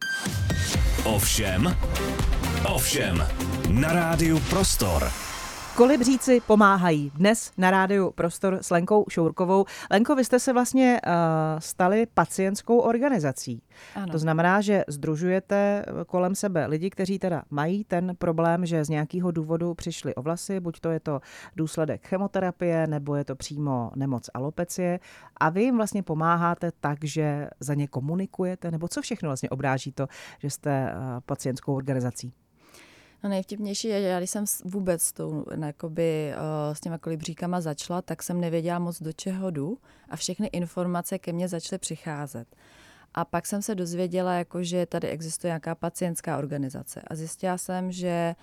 Ovšem, 1.05 1.77
ovšem, 2.75 3.25
na 3.71 3.93
rádiu 3.93 4.41
Prostor. 4.51 5.30
Kolibříci 5.77 6.41
pomáhají. 6.47 7.13
Dnes 7.15 7.53
na 7.59 7.71
rádiu 7.71 8.11
Prostor 8.11 8.59
s 8.63 8.71
Lenkou 8.71 9.05
Šourkovou. 9.09 9.65
Lenko, 9.91 10.15
vy 10.15 10.25
jste 10.25 10.39
se 10.39 10.53
vlastně 10.53 11.01
uh, 11.07 11.13
stali 11.59 12.07
pacientskou 12.15 12.79
organizací. 12.79 13.63
Ano. 13.95 14.13
To 14.13 14.19
znamená, 14.19 14.61
že 14.61 14.85
združujete 14.89 15.85
kolem 16.07 16.35
sebe 16.35 16.67
lidi, 16.67 16.91
kteří 16.91 17.19
teda 17.19 17.43
mají 17.51 17.85
ten 17.85 18.17
problém, 18.19 18.67
že 18.67 18.85
z 18.85 18.89
nějakého 18.89 19.31
důvodu 19.31 19.75
přišli 19.75 20.15
o 20.15 20.23
vlasy, 20.23 20.61
buď 20.61 20.81
to 20.81 20.91
je 20.91 21.01
to 21.01 21.21
důsledek 21.57 22.07
chemoterapie, 22.07 22.87
nebo 22.87 23.15
je 23.17 23.25
to 23.25 23.37
přímo 23.37 23.91
nemoc 23.97 24.31
alopecie. 24.35 25.01
A 25.37 25.51
vy 25.51 25.63
jim 25.63 25.77
vlastně 25.77 26.03
pomáháte 26.03 26.71
tak, 26.81 26.99
že 27.05 27.49
za 27.61 27.75
ně 27.75 27.89
komunikujete, 27.89 28.71
nebo 28.71 28.89
co 28.89 29.03
všechno 29.03 29.29
vlastně 29.29 29.51
obráží 29.51 29.93
to, 29.93 30.07
že 30.39 30.51
jste 30.51 30.95
uh, 30.95 31.21
pacientskou 31.27 31.75
organizací? 31.75 32.33
No 33.25 33.31
nejvtipnější 33.31 33.89
je, 33.89 34.01
že 34.01 34.07
já 34.07 34.19
když 34.19 34.31
jsem 34.31 34.45
vůbec 34.65 35.03
s, 35.03 35.13
tou, 35.13 35.45
jakoby, 35.65 36.33
uh, 36.35 36.75
s 36.75 36.81
těma 36.81 36.99
kolibříkama 36.99 37.61
začala, 37.61 38.03
tak 38.03 38.23
jsem 38.23 38.41
nevěděla 38.41 38.79
moc, 38.79 39.03
do 39.03 39.13
čeho 39.13 39.51
jdu 39.51 39.79
a 40.09 40.17
všechny 40.17 40.47
informace 40.47 41.19
ke 41.19 41.33
mně 41.33 41.49
začaly 41.49 41.79
přicházet. 41.79 42.57
A 43.15 43.25
pak 43.25 43.47
jsem 43.47 43.63
se 43.63 43.75
dozvěděla, 43.75 44.35
jako, 44.35 44.63
že 44.63 44.87
tady 44.87 45.09
existuje 45.09 45.49
nějaká 45.49 45.75
pacientská 45.75 46.39
organizace. 46.39 47.03
A 47.07 47.15
zjistila 47.15 47.59
jsem, 47.59 47.93
že 47.93 48.35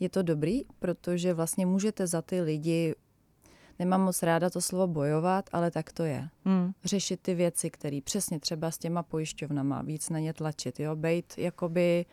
je 0.00 0.08
to 0.08 0.22
dobrý, 0.22 0.62
protože 0.78 1.34
vlastně 1.34 1.66
můžete 1.66 2.06
za 2.06 2.22
ty 2.22 2.40
lidi 2.40 2.94
nemám 3.80 4.00
moc 4.00 4.22
ráda 4.22 4.50
to 4.50 4.60
slovo 4.60 4.86
bojovat, 4.86 5.50
ale 5.52 5.70
tak 5.70 5.92
to 5.92 6.04
je. 6.04 6.28
Hmm. 6.44 6.72
Řešit 6.84 7.20
ty 7.20 7.34
věci, 7.34 7.70
které 7.70 8.00
přesně 8.04 8.40
třeba 8.40 8.70
s 8.70 8.78
těma 8.78 9.02
pojišťovnama, 9.02 9.82
víc 9.82 10.10
na 10.10 10.18
ně 10.18 10.32
tlačit, 10.32 10.80
jo, 10.80 10.96
bejt 10.96 11.34
jakoby 11.38 12.06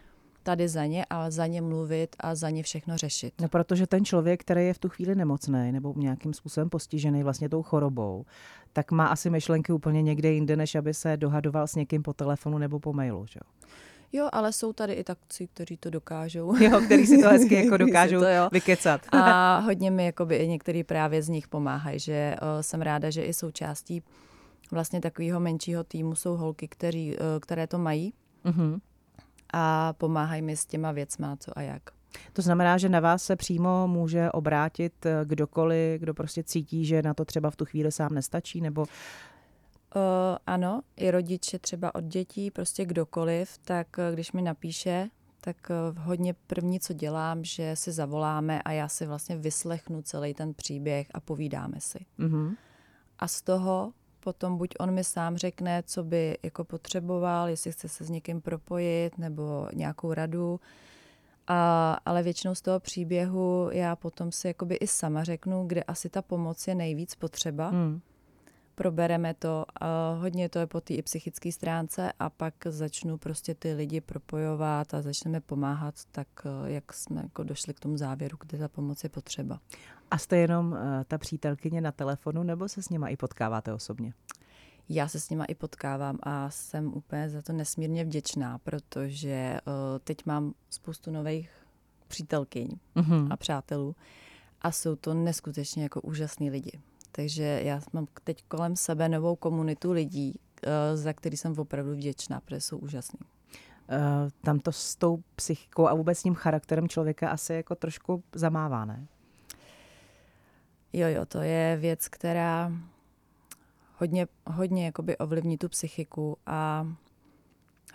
tady 0.47 0.67
za 0.67 0.85
ně 0.85 1.05
a 1.09 1.29
za 1.29 1.47
ně 1.47 1.61
mluvit 1.61 2.15
a 2.19 2.35
za 2.35 2.49
ně 2.49 2.63
všechno 2.63 2.97
řešit. 2.97 3.33
No, 3.41 3.47
protože 3.47 3.87
ten 3.87 4.05
člověk, 4.05 4.41
který 4.41 4.65
je 4.65 4.73
v 4.73 4.79
tu 4.79 4.89
chvíli 4.89 5.15
nemocný 5.15 5.71
nebo 5.71 5.93
nějakým 5.97 6.33
způsobem 6.33 6.69
postižený 6.69 7.23
vlastně 7.23 7.49
tou 7.49 7.63
chorobou, 7.63 8.25
tak 8.73 8.91
má 8.91 9.07
asi 9.07 9.29
myšlenky 9.29 9.73
úplně 9.73 10.01
někde 10.01 10.31
jinde, 10.31 10.55
než 10.55 10.75
aby 10.75 10.93
se 10.93 11.17
dohadoval 11.17 11.67
s 11.67 11.75
někým 11.75 12.03
po 12.03 12.13
telefonu 12.13 12.57
nebo 12.57 12.79
po 12.79 12.93
mailu. 12.93 13.25
Že? 13.25 13.39
Jo, 14.13 14.29
ale 14.31 14.53
jsou 14.53 14.73
tady 14.73 14.93
i 14.93 15.03
takci, 15.03 15.47
kteří 15.47 15.77
to 15.77 15.89
dokážou. 15.89 16.55
Jo, 16.63 16.81
kteří 16.85 17.05
si 17.05 17.17
to 17.17 17.29
hezky 17.29 17.55
jako 17.65 17.77
dokážou 17.77 18.19
to, 18.19 18.27
jo. 18.27 18.49
vykecat. 18.51 19.01
A 19.11 19.59
hodně 19.65 19.91
mi 19.91 20.05
jakoby 20.05 20.35
i 20.35 20.47
některý 20.47 20.83
právě 20.83 21.21
z 21.21 21.29
nich 21.29 21.47
pomáhají, 21.47 21.99
že 21.99 22.35
uh, 22.41 22.61
jsem 22.61 22.81
ráda, 22.81 23.09
že 23.09 23.23
i 23.23 23.33
součástí 23.33 24.03
vlastně 24.71 25.01
takového 25.01 25.39
menšího 25.39 25.83
týmu 25.83 26.15
jsou 26.15 26.37
holky, 26.37 26.67
který, 26.67 27.17
uh, 27.17 27.21
které 27.41 27.67
to 27.67 27.77
mají 27.77 28.13
uh-huh. 28.45 28.79
A 29.53 29.93
pomáhají 29.93 30.41
mi 30.41 30.57
s 30.57 30.65
těma 30.65 30.91
věcma, 30.91 31.37
co 31.39 31.57
a 31.57 31.61
jak. 31.61 31.81
To 32.33 32.41
znamená, 32.41 32.77
že 32.77 32.89
na 32.89 32.99
vás 32.99 33.23
se 33.23 33.35
přímo 33.35 33.87
může 33.87 34.31
obrátit 34.31 35.05
eh, 35.05 35.21
kdokoliv, 35.25 36.01
kdo 36.01 36.13
prostě 36.13 36.43
cítí, 36.43 36.85
že 36.85 37.01
na 37.01 37.13
to 37.13 37.25
třeba 37.25 37.51
v 37.51 37.55
tu 37.55 37.65
chvíli 37.65 37.91
sám 37.91 38.13
nestačí, 38.13 38.61
nebo 38.61 38.85
Uh, 39.95 40.01
ano, 40.47 40.81
i 40.95 41.11
rodiče 41.11 41.59
třeba 41.59 41.95
od 41.95 42.03
dětí, 42.03 42.51
prostě 42.51 42.85
kdokoliv, 42.85 43.57
tak 43.57 43.87
uh, 43.97 44.13
když 44.13 44.31
mi 44.31 44.41
napíše, 44.41 45.09
tak 45.41 45.55
uh, 45.69 46.03
hodně 46.03 46.33
první, 46.33 46.79
co 46.79 46.93
dělám, 46.93 47.43
že 47.43 47.75
si 47.75 47.91
zavoláme 47.91 48.61
a 48.61 48.71
já 48.71 48.87
si 48.87 49.05
vlastně 49.05 49.37
vyslechnu 49.37 50.01
celý 50.01 50.33
ten 50.33 50.53
příběh 50.53 51.07
a 51.13 51.19
povídáme 51.19 51.79
si. 51.79 52.05
Mm-hmm. 52.19 52.55
A 53.19 53.27
z 53.27 53.41
toho 53.41 53.93
potom 54.27 54.57
buď 54.57 54.69
on 54.79 54.91
mi 54.91 55.03
sám 55.03 55.37
řekne, 55.37 55.83
co 55.85 56.03
by 56.03 56.37
jako 56.43 56.63
potřeboval, 56.63 57.49
jestli 57.49 57.71
chce 57.71 57.89
se 57.89 58.03
s 58.03 58.09
někým 58.09 58.41
propojit 58.41 59.17
nebo 59.17 59.67
nějakou 59.73 60.13
radu, 60.13 60.59
a, 61.47 61.93
ale 62.05 62.23
většinou 62.23 62.55
z 62.55 62.61
toho 62.61 62.79
příběhu 62.79 63.69
já 63.71 63.95
potom 63.95 64.31
si 64.31 64.47
jakoby 64.47 64.75
i 64.75 64.87
sama 64.87 65.23
řeknu, 65.23 65.63
kde 65.67 65.83
asi 65.83 66.09
ta 66.09 66.21
pomoc 66.21 66.67
je 66.67 66.75
nejvíc 66.75 67.15
potřeba. 67.15 67.71
Mm 67.71 68.01
probereme 68.75 69.33
to, 69.33 69.65
uh, 69.81 70.21
hodně 70.21 70.49
to 70.49 70.59
je 70.59 70.67
po 70.67 70.81
té 70.81 70.93
i 70.93 71.01
psychické 71.01 71.51
stránce 71.51 72.11
a 72.19 72.29
pak 72.29 72.53
začnu 72.65 73.17
prostě 73.17 73.55
ty 73.55 73.73
lidi 73.73 74.01
propojovat 74.01 74.93
a 74.93 75.01
začneme 75.01 75.41
pomáhat 75.41 75.95
tak, 76.11 76.27
uh, 76.45 76.69
jak 76.69 76.93
jsme 76.93 77.21
jako 77.21 77.43
došli 77.43 77.73
k 77.73 77.79
tomu 77.79 77.97
závěru, 77.97 78.37
kde 78.39 78.57
ta 78.57 78.67
pomoc 78.67 79.03
je 79.03 79.09
potřeba. 79.09 79.59
A 80.11 80.17
jste 80.17 80.37
jenom 80.37 80.71
uh, 80.71 80.77
ta 81.07 81.17
přítelkyně 81.17 81.81
na 81.81 81.91
telefonu 81.91 82.43
nebo 82.43 82.69
se 82.69 82.83
s 82.83 82.89
nima 82.89 83.07
i 83.07 83.17
potkáváte 83.17 83.73
osobně? 83.73 84.13
Já 84.89 85.07
se 85.07 85.19
s 85.19 85.29
nima 85.29 85.45
i 85.45 85.55
potkávám 85.55 86.19
a 86.23 86.49
jsem 86.49 86.93
úplně 86.93 87.29
za 87.29 87.41
to 87.41 87.53
nesmírně 87.53 88.03
vděčná, 88.03 88.57
protože 88.57 89.59
uh, 89.65 89.73
teď 90.03 90.25
mám 90.25 90.53
spoustu 90.69 91.11
nových 91.11 91.49
přítelkyň 92.07 92.69
mm-hmm. 92.95 93.27
a 93.31 93.37
přátelů 93.37 93.95
a 94.61 94.71
jsou 94.71 94.95
to 94.95 95.13
neskutečně 95.13 95.83
jako 95.83 96.01
úžasní 96.01 96.49
lidi. 96.49 96.79
Takže 97.11 97.61
já 97.63 97.81
mám 97.93 98.07
teď 98.23 98.43
kolem 98.47 98.75
sebe 98.75 99.09
novou 99.09 99.35
komunitu 99.35 99.91
lidí, 99.91 100.39
eh, 100.63 100.97
za 100.97 101.13
který 101.13 101.37
jsem 101.37 101.59
opravdu 101.59 101.91
vděčná, 101.91 102.39
protože 102.39 102.61
jsou 102.61 102.77
úžasní. 102.77 103.19
Uh, 103.89 104.29
tam 104.41 104.59
to 104.59 104.71
s 104.71 104.95
tou 104.95 105.23
psychikou 105.35 105.87
a 105.87 105.93
vůbec 105.93 106.23
tím 106.23 106.33
charakterem 106.33 106.89
člověka 106.89 107.29
asi 107.29 107.53
jako 107.53 107.75
trošku 107.75 108.23
zamává, 108.35 108.85
ne? 108.85 109.07
Jo, 110.93 111.07
jo, 111.07 111.25
to 111.25 111.41
je 111.41 111.77
věc, 111.77 112.07
která 112.07 112.71
hodně, 113.97 114.27
hodně 114.47 114.85
jakoby 114.85 115.17
ovlivní 115.17 115.57
tu 115.57 115.69
psychiku 115.69 116.37
a 116.45 116.87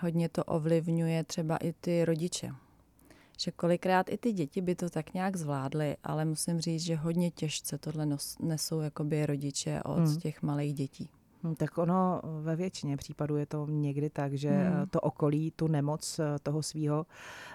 hodně 0.01 0.29
to 0.29 0.45
ovlivňuje 0.45 1.25
třeba 1.25 1.57
i 1.57 1.73
ty 1.73 2.05
rodiče 2.05 2.53
že 3.43 3.51
kolikrát 3.51 4.09
i 4.09 4.19
ty 4.19 4.33
děti 4.33 4.61
by 4.61 4.75
to 4.75 4.91
tak 4.91 5.15
nějak 5.15 5.37
zvládly, 5.37 5.97
ale 6.05 6.25
musím 6.25 6.61
říct, 6.61 6.83
že 6.83 6.97
hodně 6.97 7.31
těžce 7.31 7.79
tohle 7.79 8.07
nos, 8.07 8.39
nesou 8.39 8.81
jakoby 8.81 9.27
rodiče 9.27 9.83
od 9.83 9.99
hmm. 9.99 10.21
těch 10.21 10.43
malých 10.43 10.75
dětí. 10.75 11.09
Hmm, 11.43 11.55
tak 11.55 11.79
ono 11.79 12.21
ve 12.41 12.57
většině 12.57 12.97
případů 12.97 13.37
je 13.37 13.47
to 13.47 13.67
někdy 13.67 14.11
tak, 14.11 14.35
že 14.35 14.51
hmm. 14.51 14.87
to 14.87 15.01
okolí, 15.01 15.51
tu 15.51 15.69
nemoc 15.69 16.19
eh, 16.19 16.39
toho 16.43 16.63
svého 16.63 17.07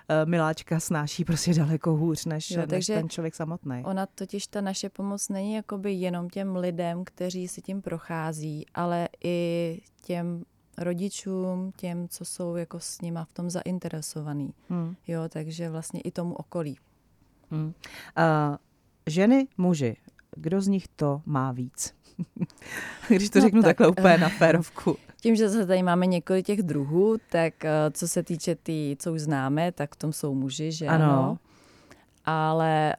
eh, 0.10 0.26
miláčka 0.26 0.80
snáší 0.80 1.26
prostě 1.26 1.54
daleko 1.54 1.96
hůř 1.96 2.26
než, 2.26 2.52
jo, 2.52 2.64
než 2.72 2.86
ten 2.86 3.10
člověk 3.10 3.36
samotný. 3.36 3.84
Ona 3.86 4.06
totiž 4.06 4.48
ta 4.48 4.62
naše 4.62 4.90
pomoc 4.90 5.30
není 5.30 5.54
jakoby 5.54 5.94
jenom 5.94 6.30
těm 6.30 6.56
lidem, 6.56 7.06
kteří 7.06 7.48
si 7.48 7.62
tím 7.62 7.82
prochází, 7.82 8.66
ale 8.74 9.10
i 9.24 9.82
těm 10.02 10.44
rodičům, 10.78 11.72
těm, 11.78 12.08
co 12.08 12.26
jsou 12.26 12.56
jako 12.56 12.80
s 12.80 13.02
nima 13.02 13.26
v 13.26 13.34
tom 13.34 13.50
zainteresovaný. 13.50 14.54
Hmm. 14.70 14.96
Jo, 15.08 15.22
takže 15.30 15.70
vlastně 15.70 16.02
i 16.02 16.12
tomu 16.12 16.36
okolí. 16.36 16.78
Hmm. 17.52 17.66
Uh, 17.66 17.74
ženy, 19.08 19.48
muži, 19.58 19.98
kdo 20.36 20.62
z 20.62 20.68
nich 20.68 20.88
to 20.88 21.22
má 21.26 21.52
víc? 21.52 21.97
Když 23.08 23.30
to 23.30 23.40
no, 23.40 23.46
řeknu 23.46 23.62
tak, 23.62 23.70
takhle 23.70 23.88
úplně 23.88 24.18
na 24.18 24.30
férovku. 24.30 24.98
Tím, 25.22 25.36
že 25.36 25.50
se 25.50 25.66
tady 25.66 25.84
máme 25.84 26.06
několik 26.06 26.46
těch 26.46 26.64
druhů, 26.64 27.18
tak 27.30 27.54
uh, 27.64 27.70
co 27.92 28.08
se 28.08 28.24
týče 28.24 28.56
ty, 28.56 28.96
co 29.00 29.14
už 29.14 29.22
známe, 29.22 29.72
tak 29.72 29.96
v 29.96 29.98
tom 29.98 30.14
jsou 30.14 30.34
muži, 30.34 30.72
že 30.72 30.88
ano. 30.88 31.06
ano. 31.06 31.38
Ale 32.26 32.96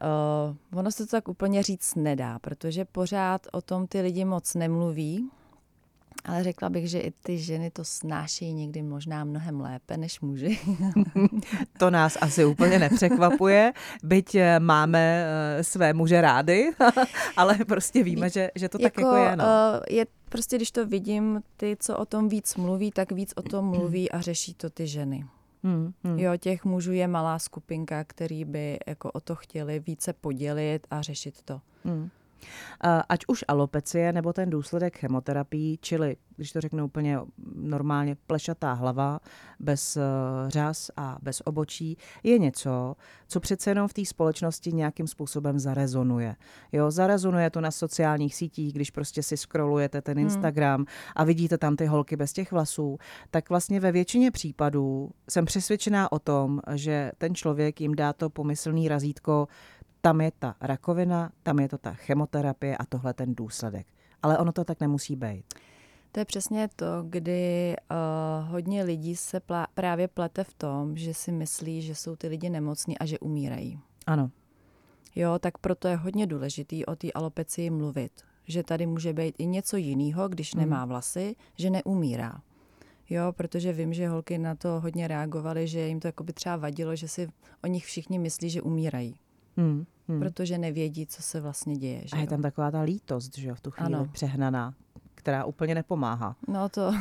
uh, 0.71 0.79
ono 0.79 0.91
se 0.91 1.05
to 1.05 1.11
tak 1.11 1.27
úplně 1.27 1.63
říct 1.63 1.95
nedá, 1.95 2.39
protože 2.39 2.85
pořád 2.85 3.47
o 3.51 3.61
tom 3.61 3.87
ty 3.87 4.01
lidi 4.01 4.25
moc 4.25 4.55
nemluví. 4.55 5.29
Ale 6.25 6.43
řekla 6.43 6.69
bych, 6.69 6.89
že 6.89 6.99
i 6.99 7.11
ty 7.11 7.37
ženy 7.37 7.71
to 7.71 7.85
snáší 7.85 8.53
někdy 8.53 8.81
možná 8.81 9.23
mnohem 9.23 9.61
lépe 9.61 9.97
než 9.97 10.21
muži. 10.21 10.59
to 11.77 11.89
nás 11.89 12.17
asi 12.21 12.45
úplně 12.45 12.79
nepřekvapuje, 12.79 13.73
byť 14.03 14.35
eh, 14.35 14.59
máme 14.59 15.25
eh, 15.25 15.63
své 15.63 15.93
muže 15.93 16.21
rády, 16.21 16.71
ale 17.37 17.57
prostě 17.67 18.03
víme, 18.03 18.29
že, 18.29 18.51
že 18.55 18.69
to 18.69 18.81
jako, 18.81 19.01
tak 19.01 19.03
jako 19.03 19.15
je. 19.15 19.35
No. 19.35 19.43
Uh, 19.43 19.79
je 19.89 20.05
prostě, 20.29 20.55
když 20.55 20.71
to 20.71 20.85
vidím, 20.85 21.41
ty, 21.57 21.77
co 21.79 21.97
o 21.97 22.05
tom 22.05 22.29
víc 22.29 22.55
mluví, 22.55 22.91
tak 22.91 23.11
víc 23.11 23.33
o 23.35 23.41
tom 23.41 23.65
mluví 23.65 24.11
a 24.11 24.21
řeší 24.21 24.53
to 24.53 24.69
ty 24.69 24.87
ženy. 24.87 25.25
Hmm, 25.63 25.93
hmm. 26.03 26.19
Jo, 26.19 26.37
těch 26.37 26.65
mužů 26.65 26.91
je 26.91 27.07
malá 27.07 27.39
skupinka, 27.39 28.03
který 28.03 28.45
by 28.45 28.79
jako 28.87 29.11
o 29.11 29.19
to 29.19 29.35
chtěli 29.35 29.79
více 29.79 30.13
podělit 30.13 30.87
a 30.91 31.01
řešit 31.01 31.41
to. 31.45 31.61
Hmm. 31.83 32.09
Ať 33.09 33.19
už 33.27 33.45
alopecie 33.47 34.13
nebo 34.13 34.33
ten 34.33 34.49
důsledek 34.49 34.97
chemoterapii, 34.97 35.77
čili, 35.81 36.17
když 36.35 36.51
to 36.51 36.61
řeknu 36.61 36.85
úplně 36.85 37.19
normálně, 37.55 38.17
plešatá 38.27 38.73
hlava, 38.73 39.19
bez 39.59 39.97
eh, 39.97 40.01
řas 40.47 40.91
a 40.97 41.17
bez 41.21 41.41
obočí, 41.45 41.97
je 42.23 42.39
něco, 42.39 42.95
co 43.27 43.39
přece 43.39 43.71
jenom 43.71 43.87
v 43.87 43.93
té 43.93 44.05
společnosti 44.05 44.71
nějakým 44.71 45.07
způsobem 45.07 45.59
zarezonuje. 45.59 46.35
Jo, 46.71 46.91
zarezonuje 46.91 47.49
to 47.49 47.61
na 47.61 47.71
sociálních 47.71 48.35
sítích, 48.35 48.73
když 48.73 48.91
prostě 48.91 49.23
si 49.23 49.37
scrollujete 49.37 50.01
ten 50.01 50.17
hmm. 50.17 50.25
Instagram 50.25 50.79
hmm. 50.79 50.87
a 51.15 51.23
vidíte 51.23 51.57
tam 51.57 51.75
ty 51.75 51.85
holky 51.85 52.15
bez 52.15 52.33
těch 52.33 52.51
vlasů, 52.51 52.97
tak 53.31 53.49
vlastně 53.49 53.79
ve 53.79 53.91
většině 53.91 54.31
případů 54.31 55.09
jsem 55.29 55.45
přesvědčená 55.45 56.11
o 56.11 56.19
tom, 56.19 56.59
že 56.75 57.11
ten 57.17 57.35
člověk 57.35 57.81
jim 57.81 57.95
dá 57.95 58.13
to 58.13 58.29
pomyslný 58.29 58.87
razítko, 58.87 59.47
tam 60.01 60.21
je 60.21 60.31
ta 60.39 60.55
rakovina, 60.61 61.31
tam 61.43 61.59
je 61.59 61.69
to 61.69 61.77
ta 61.77 61.93
chemoterapie 61.93 62.77
a 62.77 62.85
tohle 62.85 63.13
ten 63.13 63.35
důsledek. 63.35 63.87
Ale 64.23 64.37
ono 64.37 64.51
to 64.51 64.63
tak 64.63 64.79
nemusí 64.79 65.15
být. 65.15 65.43
To 66.11 66.19
je 66.19 66.25
přesně 66.25 66.69
to, 66.75 66.85
kdy 67.03 67.75
uh, 67.91 68.49
hodně 68.49 68.83
lidí 68.83 69.15
se 69.15 69.39
plá, 69.39 69.67
právě 69.73 70.07
plete 70.07 70.43
v 70.43 70.53
tom, 70.53 70.97
že 70.97 71.13
si 71.13 71.31
myslí, 71.31 71.81
že 71.81 71.95
jsou 71.95 72.15
ty 72.15 72.27
lidi 72.27 72.49
nemocní 72.49 72.97
a 72.97 73.05
že 73.05 73.19
umírají. 73.19 73.79
Ano. 74.07 74.31
Jo, 75.15 75.39
tak 75.39 75.57
proto 75.57 75.87
je 75.87 75.95
hodně 75.95 76.27
důležitý 76.27 76.85
o 76.85 76.95
té 76.95 77.11
alopecii 77.11 77.69
mluvit. 77.69 78.11
Že 78.47 78.63
tady 78.63 78.85
může 78.85 79.13
být 79.13 79.35
i 79.37 79.45
něco 79.45 79.77
jiného, 79.77 80.29
když 80.29 80.53
hmm. 80.53 80.61
nemá 80.61 80.85
vlasy, 80.85 81.35
že 81.57 81.69
neumírá. 81.69 82.41
Jo, 83.09 83.33
protože 83.33 83.73
vím, 83.73 83.93
že 83.93 84.09
holky 84.09 84.37
na 84.37 84.55
to 84.55 84.79
hodně 84.79 85.07
reagovaly, 85.07 85.67
že 85.67 85.79
jim 85.79 85.99
to 85.99 86.07
jako 86.07 86.23
by 86.23 86.33
třeba 86.33 86.55
vadilo, 86.55 86.95
že 86.95 87.07
si 87.07 87.27
o 87.63 87.67
nich 87.67 87.85
všichni 87.85 88.19
myslí, 88.19 88.49
že 88.49 88.61
umírají. 88.61 89.19
Hmm, 89.59 89.85
hmm. 90.07 90.19
Protože 90.19 90.57
nevědí, 90.57 91.05
co 91.05 91.21
se 91.21 91.41
vlastně 91.41 91.77
děje. 91.77 92.01
Že 92.05 92.15
a 92.15 92.19
je 92.19 92.27
tam 92.27 92.41
taková 92.41 92.71
ta 92.71 92.81
lítost, 92.81 93.37
že 93.37 93.49
jo, 93.49 93.55
v 93.55 93.61
tu 93.61 93.71
chvíli 93.71 93.93
ano. 93.93 94.07
přehnaná 94.11 94.73
která 95.19 95.45
úplně 95.45 95.75
nepomáhá. 95.75 96.35
No 96.47 96.69
to. 96.69 96.91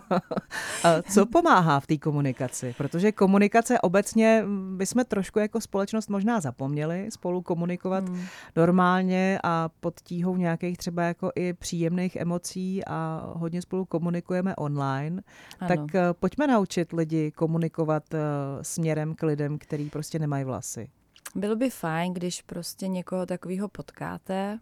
a 0.84 1.02
co 1.02 1.26
pomáhá 1.26 1.80
v 1.80 1.86
té 1.86 1.96
komunikaci? 1.96 2.74
Protože 2.78 3.12
komunikace 3.12 3.80
obecně 3.80 4.44
bychom 4.76 5.04
trošku 5.04 5.38
jako 5.38 5.60
společnost 5.60 6.10
možná 6.10 6.40
zapomněli 6.40 7.08
spolu 7.10 7.42
komunikovat 7.42 8.08
hmm. 8.08 8.24
normálně 8.56 9.38
a 9.44 9.68
pod 9.80 10.00
tíhou 10.00 10.36
nějakých 10.36 10.78
třeba 10.78 11.02
jako 11.02 11.30
i 11.34 11.52
příjemných 11.52 12.16
emocí 12.16 12.84
a 12.84 13.32
hodně 13.36 13.62
spolu 13.62 13.84
komunikujeme 13.84 14.56
online. 14.56 15.22
Ano. 15.60 15.68
Tak 15.68 15.94
eh, 15.94 16.02
pojďme 16.12 16.46
naučit 16.46 16.92
lidi 16.92 17.30
komunikovat 17.30 18.14
eh, 18.14 18.18
směrem 18.62 19.14
k 19.14 19.22
lidem, 19.22 19.58
který 19.58 19.90
prostě 19.90 20.18
nemají 20.18 20.44
vlasy. 20.44 20.88
Bylo 21.34 21.56
by 21.56 21.70
fajn, 21.70 22.14
když 22.14 22.42
prostě 22.42 22.88
někoho 22.88 23.26
takového 23.26 23.68
potkáte 23.68 24.58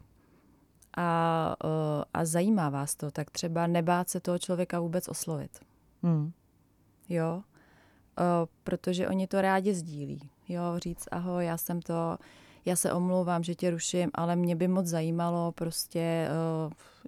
a, 0.96 1.56
a 2.14 2.24
zajímá 2.24 2.68
vás 2.68 2.94
to, 2.94 3.10
tak 3.10 3.30
třeba 3.30 3.66
nebát 3.66 4.08
se 4.08 4.20
toho 4.20 4.38
člověka 4.38 4.80
vůbec 4.80 5.08
oslovit. 5.08 5.58
Hmm. 6.02 6.32
Jo, 7.08 7.42
protože 8.64 9.08
oni 9.08 9.26
to 9.26 9.40
rádi 9.40 9.74
sdílí. 9.74 10.30
Jo, 10.48 10.62
říct 10.78 11.08
ahoj, 11.10 11.46
já 11.46 11.56
jsem 11.56 11.82
to, 11.82 12.18
já 12.64 12.76
se 12.76 12.92
omlouvám, 12.92 13.42
že 13.42 13.54
tě 13.54 13.70
ruším, 13.70 14.10
ale 14.14 14.36
mě 14.36 14.56
by 14.56 14.68
moc 14.68 14.86
zajímalo 14.86 15.52
prostě, 15.52 16.28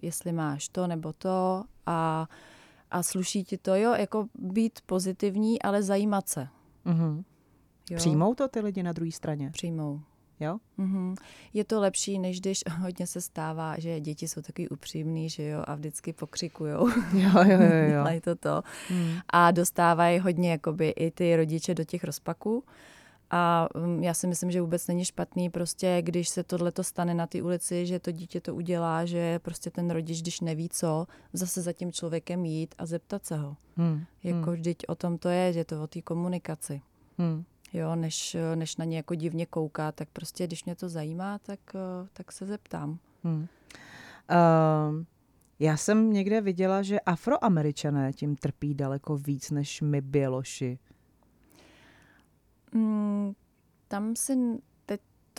jestli 0.02 0.32
máš 0.32 0.68
to 0.68 0.86
nebo 0.86 1.12
to 1.12 1.64
a 1.86 2.28
a 2.90 3.02
sluší 3.02 3.44
ti 3.44 3.58
to, 3.58 3.74
jo, 3.74 3.92
jako 3.94 4.28
být 4.34 4.80
pozitivní, 4.86 5.62
ale 5.62 5.82
zajímat 5.82 6.28
se. 6.28 6.48
Mm-hmm. 6.86 7.24
Jo. 7.90 7.96
Přijmou 7.96 8.34
to 8.34 8.48
ty 8.48 8.60
lidi 8.60 8.82
na 8.82 8.92
druhé 8.92 9.12
straně? 9.12 9.50
Přijmou. 9.50 10.00
Jo? 10.40 10.58
Mm-hmm. 10.78 11.16
Je 11.54 11.64
to 11.64 11.80
lepší, 11.80 12.18
než 12.18 12.40
když 12.40 12.64
hodně 12.80 13.06
se 13.06 13.20
stává, 13.20 13.78
že 13.78 14.00
děti 14.00 14.28
jsou 14.28 14.42
takový 14.42 14.68
upřímný, 14.68 15.30
že 15.30 15.48
jo, 15.48 15.62
a 15.66 15.74
vždycky 15.74 16.12
pokřikujou. 16.12 16.88
Jo, 17.12 17.30
jo, 17.44 17.60
jo. 17.60 18.04
jo. 18.06 18.20
to 18.24 18.36
to. 18.36 18.62
Mm. 18.90 19.12
A 19.28 19.50
dostávají 19.50 20.18
hodně 20.18 20.50
jakoby 20.50 20.88
i 20.88 21.10
ty 21.10 21.36
rodiče 21.36 21.74
do 21.74 21.84
těch 21.84 22.04
rozpaků. 22.04 22.64
A 23.30 23.68
mm, 23.74 24.02
já 24.02 24.14
si 24.14 24.26
myslím, 24.26 24.50
že 24.50 24.60
vůbec 24.60 24.86
není 24.86 25.04
špatný 25.04 25.50
prostě, 25.50 26.02
když 26.02 26.28
se 26.28 26.42
tohle 26.44 26.72
to 26.72 26.84
stane 26.84 27.14
na 27.14 27.26
té 27.26 27.42
ulici, 27.42 27.86
že 27.86 27.98
to 27.98 28.10
dítě 28.10 28.40
to 28.40 28.54
udělá, 28.54 29.04
že 29.04 29.38
prostě 29.38 29.70
ten 29.70 29.90
rodič, 29.90 30.22
když 30.22 30.40
neví 30.40 30.68
co, 30.68 31.06
zase 31.32 31.62
za 31.62 31.72
tím 31.72 31.92
člověkem 31.92 32.44
jít 32.44 32.74
a 32.78 32.86
zeptat 32.86 33.26
se 33.26 33.36
ho. 33.36 33.56
Hmm. 33.76 34.04
Jako 34.24 34.50
hmm. 34.50 34.54
vždyť 34.54 34.76
o 34.88 34.94
tom 34.94 35.18
to 35.18 35.28
je, 35.28 35.52
že 35.52 35.64
to 35.64 35.82
o 35.82 35.86
té 35.86 36.02
komunikaci. 36.02 36.80
Hmm. 37.18 37.44
Jo, 37.72 37.96
než, 37.96 38.36
než 38.54 38.76
na 38.76 38.84
ně 38.84 38.96
jako 38.96 39.14
divně 39.14 39.46
kouká, 39.46 39.92
tak 39.92 40.08
prostě, 40.12 40.46
když 40.46 40.64
mě 40.64 40.74
to 40.74 40.88
zajímá, 40.88 41.38
tak, 41.38 41.60
tak 42.12 42.32
se 42.32 42.46
zeptám. 42.46 42.98
Hmm. 43.24 43.46
Uh, 44.30 45.04
já 45.58 45.76
jsem 45.76 46.12
někde 46.12 46.40
viděla, 46.40 46.82
že 46.82 47.00
afroameričané 47.00 48.12
tím 48.12 48.36
trpí 48.36 48.74
daleko 48.74 49.16
víc 49.16 49.50
než 49.50 49.80
my 49.80 50.00
běloši. 50.00 50.78
Mm, 52.72 53.32
tam 53.88 54.16
si 54.16 54.36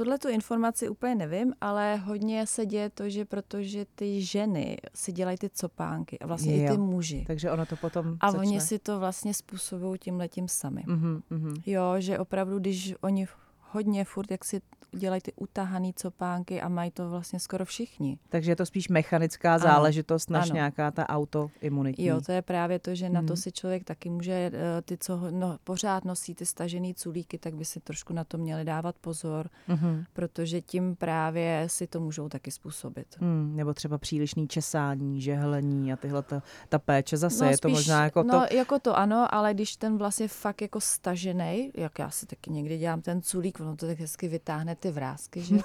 tuhle 0.03 0.19
tu 0.19 0.29
informaci 0.29 0.89
úplně 0.89 1.15
nevím, 1.15 1.53
ale 1.61 1.95
hodně 1.95 2.47
se 2.47 2.65
děje 2.65 2.89
to, 2.89 3.09
že 3.09 3.25
protože 3.25 3.85
ty 3.95 4.21
ženy 4.21 4.77
si 4.95 5.11
dělají 5.11 5.37
ty 5.37 5.49
copánky 5.49 6.19
a 6.19 6.27
vlastně 6.27 6.57
jo. 6.57 6.65
i 6.65 6.71
ty 6.71 6.77
muži. 6.77 7.23
Takže 7.27 7.51
ono 7.51 7.65
to 7.65 7.75
potom 7.75 8.17
A 8.19 8.31
začne. 8.31 8.47
oni 8.47 8.61
si 8.61 8.79
to 8.79 8.99
vlastně 8.99 9.33
způsobují 9.33 9.99
tím 9.99 10.17
letím 10.17 10.47
sami. 10.47 10.83
Mm-hmm. 10.87 11.61
Jo, 11.65 11.95
že 11.97 12.19
opravdu, 12.19 12.59
když 12.59 12.95
oni 13.01 13.27
hodně 13.71 14.05
furt, 14.05 14.31
jak 14.31 14.45
si 14.45 14.61
dělají 14.91 15.21
ty 15.21 15.33
utahaný 15.33 15.93
copánky 15.93 16.61
a 16.61 16.69
mají 16.69 16.91
to 16.91 17.09
vlastně 17.09 17.39
skoro 17.39 17.65
všichni. 17.65 18.19
Takže 18.29 18.51
je 18.51 18.55
to 18.55 18.65
spíš 18.65 18.89
mechanická 18.89 19.53
ano. 19.53 19.63
záležitost 19.63 20.29
než 20.29 20.43
ano. 20.43 20.53
nějaká 20.53 20.91
ta 20.91 21.09
autoimunitní. 21.09 22.05
Jo, 22.05 22.21
to 22.21 22.31
je 22.31 22.41
právě 22.41 22.79
to, 22.79 22.95
že 22.95 23.05
hmm. 23.05 23.13
na 23.13 23.21
to 23.21 23.33
mhm. 23.33 23.37
si 23.37 23.51
člověk 23.51 23.83
taky 23.83 24.09
může, 24.09 24.51
eh, 24.53 24.81
ty, 24.81 24.97
co 24.97 25.21
no, 25.31 25.57
pořád 25.63 26.05
nosí 26.05 26.35
ty 26.35 26.45
stažený 26.45 26.93
culíky, 26.93 27.37
tak 27.37 27.55
by 27.55 27.65
si 27.65 27.79
trošku 27.79 28.13
na 28.13 28.23
to 28.23 28.37
měli 28.37 28.65
dávat 28.65 28.95
pozor, 29.01 29.49
hmm. 29.67 30.03
protože 30.13 30.61
tím 30.61 30.95
právě 30.95 31.63
si 31.67 31.87
to 31.87 31.99
můžou 31.99 32.29
taky 32.29 32.51
způsobit. 32.51 33.07
Hmm, 33.19 33.55
nebo 33.55 33.73
třeba 33.73 33.97
přílišný 33.97 34.47
česání, 34.47 35.21
žehlení 35.21 35.93
a 35.93 35.95
tyhle 35.95 36.23
ta, 36.23 36.43
ta 36.69 36.79
péče 36.79 37.17
zase 37.17 37.43
no, 37.43 37.49
je 37.49 37.57
spíš, 37.57 37.61
to 37.61 37.69
možná 37.69 38.03
jako 38.03 38.23
no, 38.23 38.47
to... 38.47 38.55
jako 38.55 38.79
to 38.79 38.97
ano, 38.97 39.35
ale 39.35 39.53
když 39.53 39.75
ten 39.75 39.97
vlastně 39.97 40.27
fakt 40.27 40.61
jako 40.61 40.81
stažený, 40.81 41.71
jak 41.75 41.99
já 41.99 42.09
si 42.09 42.25
taky 42.25 42.51
někdy 42.51 42.77
dělám 42.77 43.01
ten 43.01 43.21
culík, 43.21 43.58
ono 43.59 43.75
to 43.75 43.87
tak 43.87 43.99
hezky 43.99 44.27
vytáhne 44.27 44.75
ty 44.75 44.91
vrázky, 44.91 45.41
že? 45.41 45.55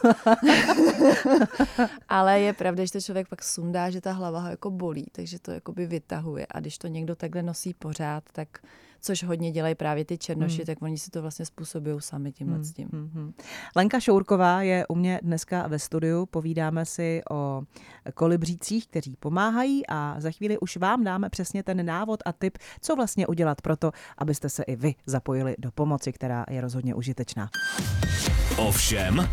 Ale 2.09 2.41
je 2.41 2.53
pravda, 2.53 2.85
že 2.85 2.93
to 2.93 3.01
člověk 3.01 3.29
pak 3.29 3.45
sundá, 3.45 3.91
že 3.91 4.01
ta 4.01 4.13
hlava 4.13 4.41
ho 4.41 4.49
jako 4.49 4.71
bolí, 4.71 5.07
takže 5.13 5.39
to 5.39 5.51
jakoby 5.51 5.87
vytahuje. 5.87 6.47
A 6.51 6.61
když 6.61 6.79
to 6.79 6.87
někdo 6.87 7.17
takhle 7.17 7.43
nosí 7.43 7.75
pořád, 7.75 8.25
tak 8.33 8.59
což 9.05 9.25
hodně 9.25 9.53
dělají 9.53 9.75
právě 9.75 10.05
ty 10.05 10.19
černoši, 10.19 10.57
hmm. 10.57 10.67
tak 10.67 10.83
oni 10.83 10.99
si 10.99 11.11
to 11.11 11.23
vlastně 11.23 11.47
způsobují 11.47 11.97
sami 11.99 12.33
tímhle 12.33 12.57
hmm. 12.57 12.65
s 12.65 12.73
tím. 12.73 12.89
Hmm, 12.93 13.11
hmm. 13.15 13.33
Lenka 13.77 14.01
Šourková 14.01 14.63
je 14.63 14.87
u 14.87 14.95
mě 14.95 15.21
dneska 15.23 15.67
ve 15.67 15.79
studiu, 15.79 16.27
povídáme 16.27 16.85
si 16.85 17.23
o 17.31 17.63
kolibřících, 18.15 18.89
kteří 18.89 19.17
pomáhají 19.17 19.87
a 19.87 20.17
za 20.19 20.31
chvíli 20.31 20.59
už 20.59 20.77
vám 20.77 21.05
dáme 21.05 21.31
přesně 21.31 21.63
ten 21.63 21.87
návod 21.87 22.21
a 22.27 22.33
tip, 22.33 22.59
co 22.81 22.97
vlastně 22.97 23.27
udělat 23.27 23.63
pro 23.63 23.77
to, 23.77 23.93
abyste 24.19 24.49
se 24.49 24.63
i 24.63 24.77
vy 24.77 24.95
zapojili 25.07 25.55
do 25.59 25.73
pomoci, 25.73 26.13
která 26.13 26.45
je 26.51 26.61
rozhodně 26.61 26.95
užitečná. 26.95 27.51
Ovšem, 28.57 29.29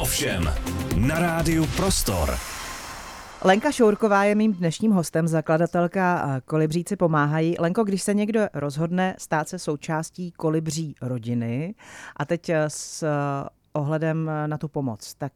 ovšem, 0.00 0.52
na 0.96 1.18
rádiu 1.18 1.66
Prostor. 1.76 2.57
Lenka 3.44 3.72
Šourková 3.72 4.24
je 4.24 4.34
mým 4.34 4.52
dnešním 4.52 4.92
hostem, 4.92 5.28
zakladatelka 5.28 6.40
Kolibříci 6.44 6.96
pomáhají. 6.96 7.56
Lenko, 7.58 7.84
když 7.84 8.02
se 8.02 8.14
někdo 8.14 8.40
rozhodne 8.54 9.14
stát 9.18 9.48
se 9.48 9.58
součástí 9.58 10.32
kolibří 10.32 10.94
rodiny 11.02 11.74
a 12.16 12.24
teď 12.24 12.50
s 12.68 13.04
ohledem 13.72 14.30
na 14.46 14.58
tu 14.58 14.68
pomoc, 14.68 15.14
tak 15.14 15.32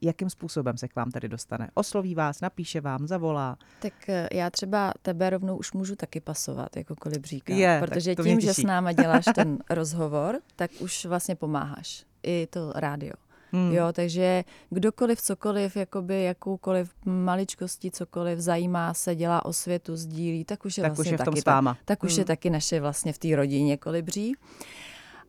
jakým 0.00 0.30
způsobem 0.30 0.76
se 0.78 0.88
k 0.88 0.96
vám 0.96 1.10
tady 1.10 1.28
dostane? 1.28 1.68
Osloví 1.74 2.14
vás, 2.14 2.40
napíše 2.40 2.80
vám, 2.80 3.06
zavolá? 3.06 3.56
Tak 3.82 4.08
eh, 4.08 4.28
já 4.32 4.50
třeba 4.50 4.92
tebe 5.02 5.30
rovnou 5.30 5.56
už 5.56 5.72
můžu 5.72 5.96
taky 5.96 6.20
pasovat 6.20 6.76
jako 6.76 6.96
kolibříka, 6.96 7.54
je, 7.54 7.82
protože 7.84 8.14
tím, 8.14 8.40
že 8.40 8.54
s 8.54 8.62
náma 8.62 8.92
děláš 8.92 9.24
ten 9.34 9.58
rozhovor, 9.70 10.38
tak 10.56 10.70
už 10.80 11.04
vlastně 11.06 11.36
pomáháš. 11.36 12.04
I 12.22 12.46
to 12.50 12.72
rádio. 12.74 13.12
Hmm. 13.52 13.72
Jo, 13.72 13.92
takže 13.92 14.44
kdokoliv, 14.70 15.22
cokoliv, 15.22 15.76
jakoby 15.76 16.22
jakoukoliv 16.22 16.94
maličkostí, 17.04 17.90
cokoliv 17.90 18.38
zajímá 18.38 18.94
se, 18.94 19.14
dělá 19.14 19.44
o 19.44 19.52
světu, 19.52 19.96
sdílí, 19.96 20.44
tak 20.44 20.64
už 20.64 20.78
je 20.78 20.82
tak 20.82 20.92
vlastně 20.92 21.08
už 21.08 21.12
je 21.12 21.18
v 21.18 21.24
tom 21.24 21.34
taky, 21.34 21.40
s 21.40 21.44
váma. 21.44 21.74
Tak, 21.74 21.84
tak 21.84 22.04
už 22.04 22.12
hmm. 22.12 22.18
je 22.18 22.24
taky 22.24 22.50
naše 22.50 22.80
vlastně 22.80 23.12
v 23.12 23.18
té 23.18 23.36
rodině 23.36 23.76
kolibří. 23.76 24.32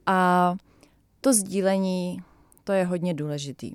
A 0.06 0.56
to 1.22 1.34
sdílení, 1.34 2.24
to 2.64 2.72
je 2.72 2.86
hodně 2.86 3.14
důležitý. 3.14 3.74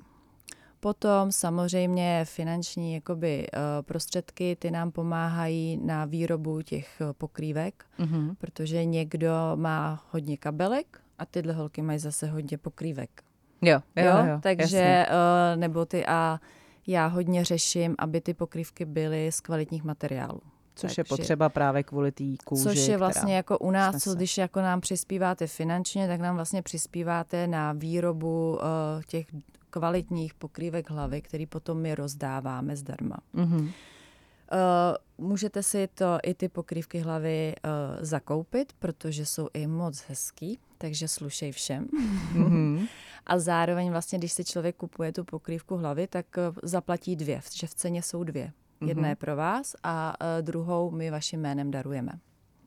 Potom 0.79 1.31
samozřejmě 1.31 2.25
finanční 2.25 2.93
jakoby, 2.93 3.47
uh, 3.53 3.61
prostředky, 3.85 4.55
ty 4.59 4.71
nám 4.71 4.91
pomáhají 4.91 5.77
na 5.77 6.05
výrobu 6.05 6.61
těch 6.61 7.01
uh, 7.01 7.13
pokrývek, 7.13 7.85
mm-hmm. 7.99 8.35
protože 8.37 8.85
někdo 8.85 9.31
má 9.55 10.03
hodně 10.11 10.37
kabelek 10.37 11.01
a 11.19 11.25
tyhle 11.25 11.53
holky 11.53 11.81
mají 11.81 11.99
zase 11.99 12.27
hodně 12.27 12.57
pokrývek. 12.57 13.23
Jo, 13.61 13.79
jo, 13.95 14.05
jo, 14.05 14.25
jo 14.27 14.39
takže 14.41 15.05
uh, 15.09 15.59
nebo 15.59 15.85
ty 15.85 16.05
a 16.05 16.39
já 16.87 17.07
hodně 17.07 17.45
řeším, 17.45 17.95
aby 17.99 18.21
ty 18.21 18.33
pokrývky 18.33 18.85
byly 18.85 19.31
z 19.31 19.41
kvalitních 19.41 19.83
materiálů. 19.83 20.41
Což 20.75 20.89
Takže, 20.89 20.99
je 20.99 21.03
potřeba 21.03 21.49
právě 21.49 21.83
kvůli 21.83 22.11
té 22.11 22.23
kůži. 22.45 22.63
Což 22.63 22.87
je 22.87 22.97
vlastně 22.97 23.35
jako 23.35 23.57
u 23.57 23.71
nás, 23.71 24.03
co, 24.03 24.15
když 24.15 24.37
jako 24.37 24.61
nám 24.61 24.81
přispíváte 24.81 25.47
finančně, 25.47 26.07
tak 26.07 26.19
nám 26.19 26.35
vlastně 26.35 26.61
přispíváte 26.61 27.47
na 27.47 27.73
výrobu 27.73 28.51
uh, 28.51 28.59
těch 29.07 29.25
kvalitních 29.69 30.33
pokrývek 30.33 30.89
hlavy, 30.89 31.21
který 31.21 31.45
potom 31.45 31.77
my 31.77 31.95
rozdáváme 31.95 32.75
zdarma. 32.75 33.17
Mm-hmm. 33.35 33.61
Uh, 33.61 35.27
můžete 35.27 35.63
si 35.63 35.87
to 35.87 36.17
i 36.23 36.33
ty 36.33 36.49
pokrývky 36.49 36.99
hlavy 36.99 37.55
uh, 37.65 37.71
zakoupit, 38.05 38.73
protože 38.79 39.25
jsou 39.25 39.49
i 39.53 39.67
moc 39.67 40.03
hezký, 40.07 40.59
takže 40.77 41.07
slušej 41.07 41.51
všem. 41.51 41.87
Mm-hmm. 42.33 42.87
A 43.27 43.39
zároveň 43.39 43.91
vlastně, 43.91 44.17
když 44.17 44.31
si 44.31 44.45
člověk 44.45 44.75
kupuje 44.75 45.13
tu 45.13 45.23
pokrývku 45.23 45.77
hlavy, 45.77 46.07
tak 46.07 46.25
uh, 46.37 46.55
zaplatí 46.63 47.15
dvě, 47.15 47.41
že 47.53 47.67
v 47.67 47.73
ceně 47.73 48.03
jsou 48.03 48.23
dvě. 48.23 48.51
Jedna 48.81 49.03
mm-hmm. 49.03 49.09
je 49.09 49.15
pro 49.15 49.35
vás 49.35 49.75
a 49.83 50.15
uh, 50.21 50.45
druhou 50.45 50.91
my 50.91 51.11
vaším 51.11 51.41
jménem 51.41 51.71
darujeme. 51.71 52.11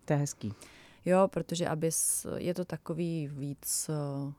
To 0.04 0.12
je 0.12 0.18
hezký. 0.18 0.52
Jo, 1.04 1.28
protože 1.28 1.68
abys, 1.68 2.26
je 2.36 2.54
to 2.54 2.64
takový 2.64 3.30
víc 3.32 3.90
uh, 4.24 4.32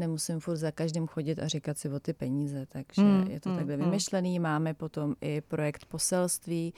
nemusím 0.00 0.40
furt 0.40 0.56
za 0.56 0.70
každým 0.70 1.06
chodit 1.06 1.38
a 1.38 1.48
říkat 1.48 1.78
si 1.78 1.88
o 1.88 2.00
ty 2.00 2.12
peníze, 2.12 2.66
takže 2.66 3.02
mm, 3.02 3.26
je 3.30 3.40
to 3.40 3.48
mm, 3.48 3.56
takhle 3.56 3.76
mm. 3.76 3.84
vymyšlený. 3.84 4.38
Máme 4.38 4.74
potom 4.74 5.14
i 5.20 5.40
projekt 5.40 5.84
poselství, 5.84 6.74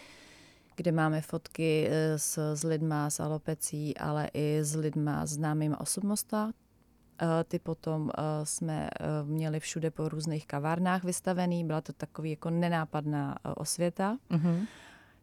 kde 0.77 0.93
máme 0.93 1.21
fotky 1.21 1.89
eh, 1.91 2.19
s, 2.19 2.55
s 2.55 2.65
lidma 2.65 3.11
s 3.11 3.21
alopecí, 3.21 3.97
ale 3.97 4.31
i 4.35 4.59
s 4.63 4.75
lidma 4.75 5.27
známými 5.27 5.77
osobnostmi. 5.77 6.39
Eh, 6.39 6.62
ty 7.45 7.59
potom 7.59 8.11
eh, 8.11 8.23
jsme 8.45 8.89
měli 9.25 9.61
všude 9.61 9.91
po 9.91 10.09
různých 10.09 10.47
kavárnách 10.47 11.05
vystavený, 11.05 11.65
byla 11.65 11.81
to 11.81 11.93
takový 11.93 12.31
jako 12.31 12.51
nenápadná 12.51 13.37
osvěta. 13.57 14.19
Mm-hmm. 14.31 14.67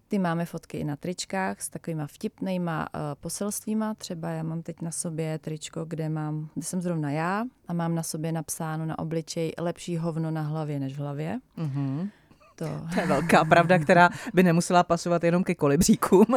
Ty 0.09 0.19
máme 0.19 0.45
fotky 0.45 0.77
i 0.77 0.83
na 0.83 0.95
tričkách 0.95 1.61
s 1.61 1.69
takovýma 1.69 2.07
vtipnýma 2.07 2.87
uh, 2.93 3.01
poselstvíma. 3.21 3.93
Třeba 3.93 4.29
já 4.29 4.43
mám 4.43 4.61
teď 4.61 4.81
na 4.81 4.91
sobě 4.91 5.39
tričko, 5.39 5.85
kde 5.85 6.09
mám, 6.09 6.49
kde 6.53 6.63
jsem 6.63 6.81
zrovna 6.81 7.11
já 7.11 7.43
a 7.67 7.73
mám 7.73 7.95
na 7.95 8.03
sobě 8.03 8.31
napsáno 8.31 8.85
na 8.85 8.99
obličej 8.99 9.53
lepší 9.59 9.97
hovno 9.97 10.31
na 10.31 10.41
hlavě 10.41 10.79
než 10.79 10.93
v 10.93 10.97
hlavě. 10.97 11.39
Mm-hmm. 11.57 12.09
To... 12.55 12.65
to 12.93 12.99
je 12.99 13.07
velká 13.07 13.45
pravda, 13.49 13.79
která 13.79 14.09
by 14.33 14.43
nemusela 14.43 14.83
pasovat 14.83 15.23
jenom 15.23 15.43
ke 15.43 15.55
kolibříkům. 15.55 16.25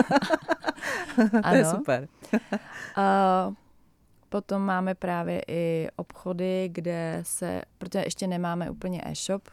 to 1.51 1.55
je 1.55 1.65
super. 1.65 2.09
uh, 2.33 3.55
potom 4.33 4.63
máme 4.63 4.95
právě 4.95 5.43
i 5.49 5.89
obchody, 5.97 6.69
kde 6.73 7.21
se, 7.23 7.63
protože 7.79 7.99
ještě 7.99 8.27
nemáme 8.27 8.71
úplně 8.71 9.01
e-shop, 9.05 9.49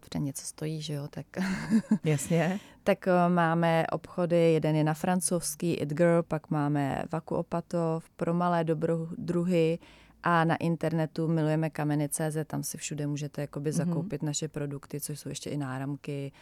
protože 0.00 0.18
něco 0.18 0.44
stojí, 0.46 0.82
že 0.82 0.94
jo, 0.94 1.08
tak... 1.08 1.26
Jasně. 2.04 2.60
tak 2.84 3.08
eh, 3.08 3.28
máme 3.28 3.86
obchody, 3.92 4.52
jeden 4.52 4.76
je 4.76 4.84
na 4.84 4.94
francouzský 4.94 5.74
It 5.74 5.88
Girl, 5.88 6.22
pak 6.22 6.50
máme 6.50 7.02
Vaku 7.12 7.34
Opatov, 7.34 8.10
pro 8.10 8.34
malé 8.34 8.64
dobrodruhy 8.64 9.78
a 10.22 10.44
na 10.44 10.56
internetu 10.56 11.28
milujeme 11.28 11.70
kameny.cz, 11.70 12.36
tam 12.46 12.62
si 12.62 12.78
všude 12.78 13.06
můžete 13.06 13.40
jakoby 13.40 13.70
mm-hmm. 13.70 13.74
zakoupit 13.74 14.22
naše 14.22 14.48
produkty, 14.48 15.00
což 15.00 15.20
jsou 15.20 15.28
ještě 15.28 15.50
i 15.50 15.56
náramky, 15.56 16.32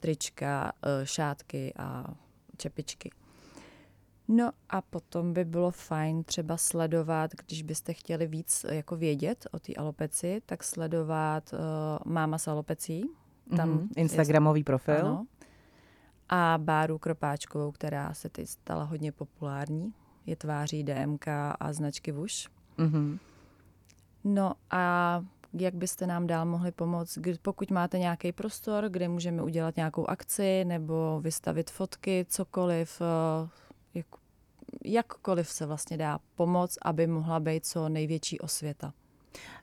trička, 0.00 0.72
eh, 0.82 1.06
šátky 1.06 1.72
a 1.76 2.14
čepičky. 2.56 3.10
No 4.32 4.50
a 4.68 4.82
potom 4.82 5.32
by 5.32 5.44
bylo 5.44 5.70
fajn 5.70 6.24
třeba 6.24 6.56
sledovat, 6.56 7.30
když 7.46 7.62
byste 7.62 7.92
chtěli 7.92 8.26
víc 8.26 8.66
jako 8.70 8.96
vědět 8.96 9.46
o 9.50 9.58
té 9.58 9.74
alopeci, 9.74 10.42
tak 10.46 10.64
sledovat 10.64 11.52
uh, 11.52 12.12
máma 12.12 12.38
s 12.38 12.48
alopecí. 12.48 13.10
Tam 13.56 13.78
mm-hmm. 13.78 13.88
Instagramový 13.96 14.64
profil. 14.64 14.98
Ano. 15.06 15.26
A 16.28 16.58
Báru 16.58 16.98
Kropáčkovou, 16.98 17.72
která 17.72 18.14
se 18.14 18.28
teď 18.28 18.48
stala 18.48 18.84
hodně 18.84 19.12
populární. 19.12 19.94
Je 20.26 20.36
tváří 20.36 20.84
DMK 20.84 21.28
a 21.60 21.72
značky 21.72 22.12
Vuš. 22.12 22.48
Mm-hmm. 22.78 23.18
No 24.24 24.52
a 24.70 25.24
jak 25.52 25.74
byste 25.74 26.06
nám 26.06 26.26
dál 26.26 26.46
mohli 26.46 26.72
pomoct, 26.72 27.18
pokud 27.42 27.70
máte 27.70 27.98
nějaký 27.98 28.32
prostor, 28.32 28.88
kde 28.88 29.08
můžeme 29.08 29.42
udělat 29.42 29.76
nějakou 29.76 30.06
akci 30.06 30.64
nebo 30.64 31.20
vystavit 31.20 31.70
fotky, 31.70 32.26
cokoliv, 32.28 33.02
eh, 33.02 33.48
jak, 33.94 34.06
jakkoliv 34.84 35.48
se 35.48 35.66
vlastně 35.66 35.96
dá 35.96 36.18
pomoct, 36.34 36.78
aby 36.82 37.06
mohla 37.06 37.40
být 37.40 37.66
co 37.66 37.88
největší 37.88 38.40
osvěta. 38.40 38.92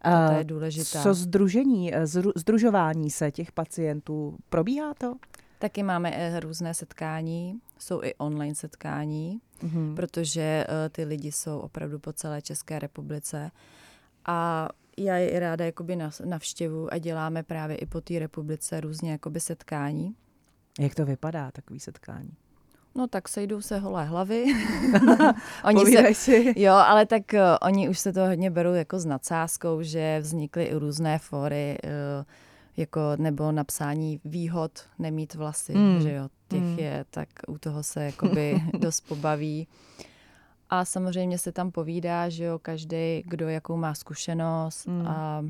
A 0.02 0.28
to 0.28 0.34
je 0.34 0.44
důležité. 0.44 1.00
Co 1.04 1.14
združení, 1.14 1.96
eh, 1.96 2.08
združování 2.36 3.12
se 3.12 3.32
těch 3.32 3.52
pacientů, 3.52 4.38
probíhá 4.50 4.94
to? 4.94 5.16
Taky 5.60 5.84
máme 5.84 6.12
eh, 6.16 6.40
různé 6.40 6.74
setkání, 6.74 7.60
jsou 7.80 8.04
i 8.04 8.16
online 8.16 8.56
setkání, 8.56 9.42
mm-hmm. 9.60 9.96
protože 9.96 10.66
ty 10.92 11.04
lidi 11.04 11.32
jsou 11.32 11.60
opravdu 11.60 12.00
po 12.00 12.14
celé 12.14 12.42
České 12.42 12.80
republice. 12.80 13.52
A 14.26 14.70
já 14.98 15.16
je 15.16 15.40
ráda 15.40 15.66
jakoby 15.66 15.98
navštěvu 16.26 16.94
a 16.94 16.98
děláme 16.98 17.44
právě 17.44 17.78
i 17.78 17.86
po 17.86 18.02
té 18.02 18.20
republice 18.20 18.82
různě 18.82 19.12
jakoby 19.12 19.40
setkání. 19.40 20.16
Jak 20.80 20.96
to 20.96 21.06
vypadá, 21.06 21.52
takový 21.52 21.80
setkání? 21.80 22.32
No 22.98 23.08
tak 23.08 23.30
sejdou 23.30 23.62
se 23.62 23.80
holé 23.80 24.06
hlavy. 24.06 24.46
oni 25.64 25.86
se, 25.86 26.14
si. 26.14 26.54
Jo, 26.56 26.74
ale 26.74 27.06
tak 27.06 27.24
uh, 27.34 27.40
oni 27.62 27.90
už 27.90 28.00
se 28.00 28.14
to 28.14 28.26
hodně 28.26 28.52
berou 28.52 28.74
jako 28.74 29.00
s 29.00 29.06
nadsázkou, 29.06 29.82
že 29.82 30.20
vznikly 30.22 30.64
i 30.64 30.74
různé 30.74 31.20
fóry, 31.20 31.78
uh, 31.84 32.26
jako 32.78 33.02
nebo 33.18 33.52
napsání 33.52 34.20
výhod 34.26 34.72
nemít 35.00 35.36
vlasy, 35.36 35.74
mm. 35.74 36.02
že 36.02 36.14
jo, 36.14 36.30
těch 36.48 36.62
mm. 36.62 36.80
je, 36.80 37.06
tak 37.10 37.30
u 37.48 37.58
toho 37.58 37.84
se 37.84 38.04
jakoby 38.06 38.62
dost 38.80 39.02
pobaví. 39.02 39.68
A 40.70 40.86
samozřejmě 40.86 41.38
se 41.38 41.52
tam 41.52 41.72
povídá, 41.72 42.30
že 42.30 42.44
jo, 42.44 42.60
každý, 42.60 43.24
kdo 43.26 43.50
jakou 43.50 43.78
má 43.78 43.94
zkušenost 43.94 44.88
mm. 44.88 45.08
a 45.08 45.44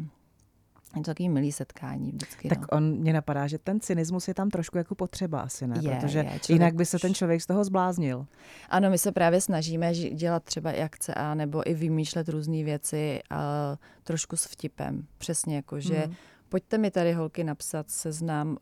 je 0.96 1.02
to 1.02 1.12
takový 1.12 1.30
milý 1.30 1.52
setkání 1.52 2.12
vždycky. 2.12 2.50
Tak 2.50 2.60
no. 2.60 2.68
on 2.72 2.98
mě 2.98 3.14
napadá, 3.14 3.48
že 3.48 3.58
ten 3.58 3.80
cynismus 3.80 4.28
je 4.28 4.34
tam 4.34 4.50
trošku 4.50 4.78
jako 4.78 4.96
potřeba 4.96 5.40
asi, 5.40 5.68
ne? 5.68 5.80
Je, 5.82 5.96
Protože 5.96 6.20
je, 6.20 6.24
člověk... 6.24 6.50
jinak 6.50 6.76
by 6.76 6.86
se 6.86 7.00
ten 7.00 7.14
člověk 7.14 7.42
z 7.42 7.46
toho 7.46 7.64
zbláznil. 7.64 8.26
Ano, 8.70 8.90
my 8.90 8.98
se 8.98 9.12
právě 9.12 9.42
snažíme 9.42 9.94
dělat 9.94 10.44
třeba 10.44 10.72
i 10.72 10.84
akce 10.84 11.14
a 11.14 11.34
nebo 11.34 11.70
i 11.70 11.74
vymýšlet 11.74 12.30
různé 12.30 12.64
věci 12.64 13.20
a 13.30 13.76
trošku 14.04 14.36
s 14.36 14.46
vtipem. 14.46 15.06
Přesně 15.18 15.56
jako, 15.56 15.80
že 15.80 16.04
mm 16.08 16.14
pojďte 16.50 16.78
mi 16.78 16.92
tady 16.92 17.14
holky 17.14 17.44
napsat 17.44 17.90
seznam, 17.90 18.50
uh, 18.50 18.58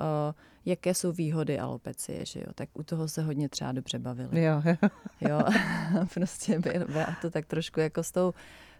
jaké 0.65 0.93
jsou 0.93 1.11
výhody 1.11 1.59
alopecie, 1.59 2.25
že 2.25 2.39
jo, 2.39 2.45
tak 2.55 2.69
u 2.73 2.83
toho 2.83 3.07
se 3.07 3.21
hodně 3.21 3.49
třeba 3.49 3.71
dobře 3.71 3.99
bavili. 3.99 4.43
Jo, 4.43 4.61
jo. 4.65 4.89
jo, 5.29 5.39
prostě 6.13 6.59
bylo 6.59 7.05
to 7.21 7.29
tak 7.29 7.45
trošku 7.45 7.79
jako 7.79 8.03
s 8.03 8.11
tou 8.11 8.33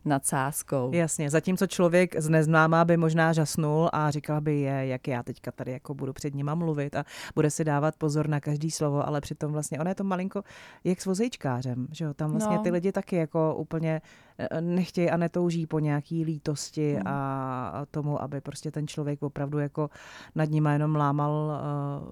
nadsázkou. 0.06 0.92
Jasně, 0.94 1.30
zatímco 1.30 1.68
člověk 1.68 2.22
z 2.22 2.30
neznámá 2.30 2.86
by 2.86 2.98
možná 2.98 3.34
žasnul 3.34 3.90
a 3.94 4.12
říkal 4.12 4.42
by 4.42 4.60
je, 4.60 4.88
jak 4.88 5.08
já 5.08 5.24
teďka 5.24 5.52
tady 5.52 5.72
jako 5.72 5.94
budu 5.94 6.14
před 6.14 6.36
nima 6.36 6.56
mluvit 6.56 6.96
a 6.96 7.04
bude 7.36 7.50
si 7.50 7.64
dávat 7.64 7.96
pozor 7.96 8.30
na 8.30 8.40
každý 8.40 8.72
slovo, 8.72 9.08
ale 9.08 9.22
přitom 9.22 9.52
vlastně 9.52 9.80
ono 9.80 9.90
je 9.90 9.96
to 9.96 10.04
malinko 10.04 10.44
jak 10.84 11.02
s 11.02 11.06
vozejčkářem, 11.06 11.88
že 11.92 12.06
jo, 12.06 12.14
tam 12.14 12.32
vlastně 12.32 12.58
no. 12.58 12.64
ty 12.64 12.72
lidi 12.72 12.92
taky 12.92 13.16
jako 13.16 13.56
úplně 13.56 14.02
eh, 14.38 14.62
nechtějí 14.62 15.10
a 15.10 15.18
netouží 15.18 15.68
po 15.68 15.80
nějaký 15.80 16.24
lítosti 16.24 16.94
hmm. 16.94 17.04
a 17.06 17.86
tomu, 17.92 18.22
aby 18.22 18.42
prostě 18.42 18.72
ten 18.72 18.88
člověk 18.88 19.24
opravdu 19.24 19.60
jako 19.60 19.90
nad 20.36 20.50
nima 20.50 20.74
jenom 20.74 20.96
lámal 20.96 21.32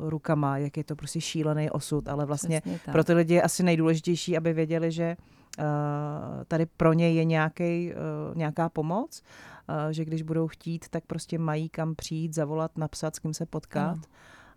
uh, 0.02 0.10
rukama, 0.10 0.58
jak 0.58 0.78
je 0.78 0.84
to 0.84 0.96
prostě 0.96 1.22
šílený 1.22 1.70
osud, 1.70 2.08
ale 2.08 2.26
vlastně 2.26 2.62
pro 2.92 3.04
ty 3.04 3.14
lidi 3.14 3.34
je 3.34 3.42
asi 3.42 3.64
nejdůležitější, 3.64 4.38
aby 4.38 4.54
věděli, 4.54 4.92
že 4.92 5.16
tady 6.48 6.66
pro 6.66 6.94
ně 6.94 7.12
je 7.12 7.24
nějaký, 7.24 7.92
eh, 7.92 7.96
nějaká 8.36 8.70
pomoc, 8.70 9.22
eh, 9.68 9.94
že 9.94 10.06
když 10.06 10.22
budou 10.22 10.48
chtít, 10.48 10.90
tak 10.90 11.06
prostě 11.06 11.40
mají 11.40 11.70
kam 11.70 11.96
přijít, 11.96 12.34
zavolat, 12.34 12.78
napsat, 12.78 13.16
s 13.16 13.20
kým 13.20 13.34
se 13.34 13.46
potkat. 13.46 13.98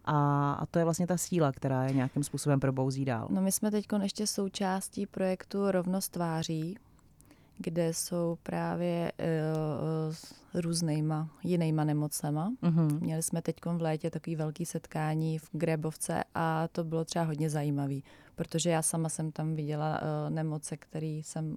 A, 0.04 0.52
a 0.52 0.66
to 0.66 0.78
je 0.78 0.85
vlastně 0.85 1.06
ta 1.06 1.16
síla, 1.16 1.52
která 1.52 1.85
je 1.85 1.92
nějakým 1.92 2.24
způsobem 2.24 2.61
probouzí 2.61 3.04
dál. 3.04 3.28
No 3.30 3.42
my 3.42 3.52
jsme 3.52 3.70
teď 3.70 3.87
ještě 4.02 4.26
součástí 4.26 5.06
projektu 5.06 5.70
Rovnost 5.70 6.12
tváří, 6.12 6.78
kde 7.59 7.95
jsou 7.95 8.38
právě 8.42 9.12
uh, 9.19 10.14
s 10.14 10.35
různýma 10.55 11.29
jinýma 11.45 11.85
nemocema. 11.85 12.53
Mm-hmm. 12.62 13.01
Měli 13.01 13.23
jsme 13.23 13.42
teď 13.42 13.57
v 13.77 13.81
létě 13.81 14.11
takový 14.11 14.37
velký 14.37 14.66
setkání 14.66 15.38
v 15.38 15.49
Grebovce 15.53 16.25
a 16.35 16.69
to 16.69 16.85
bylo 16.85 17.05
třeba 17.05 17.25
hodně 17.25 17.51
zajímavý, 17.51 18.05
protože 18.35 18.71
já 18.71 18.83
sama 18.83 19.09
jsem 19.09 19.33
tam 19.33 19.55
viděla 19.55 20.01
uh, 20.01 20.35
nemoce, 20.35 20.77
který 20.77 21.23
jsem, 21.23 21.57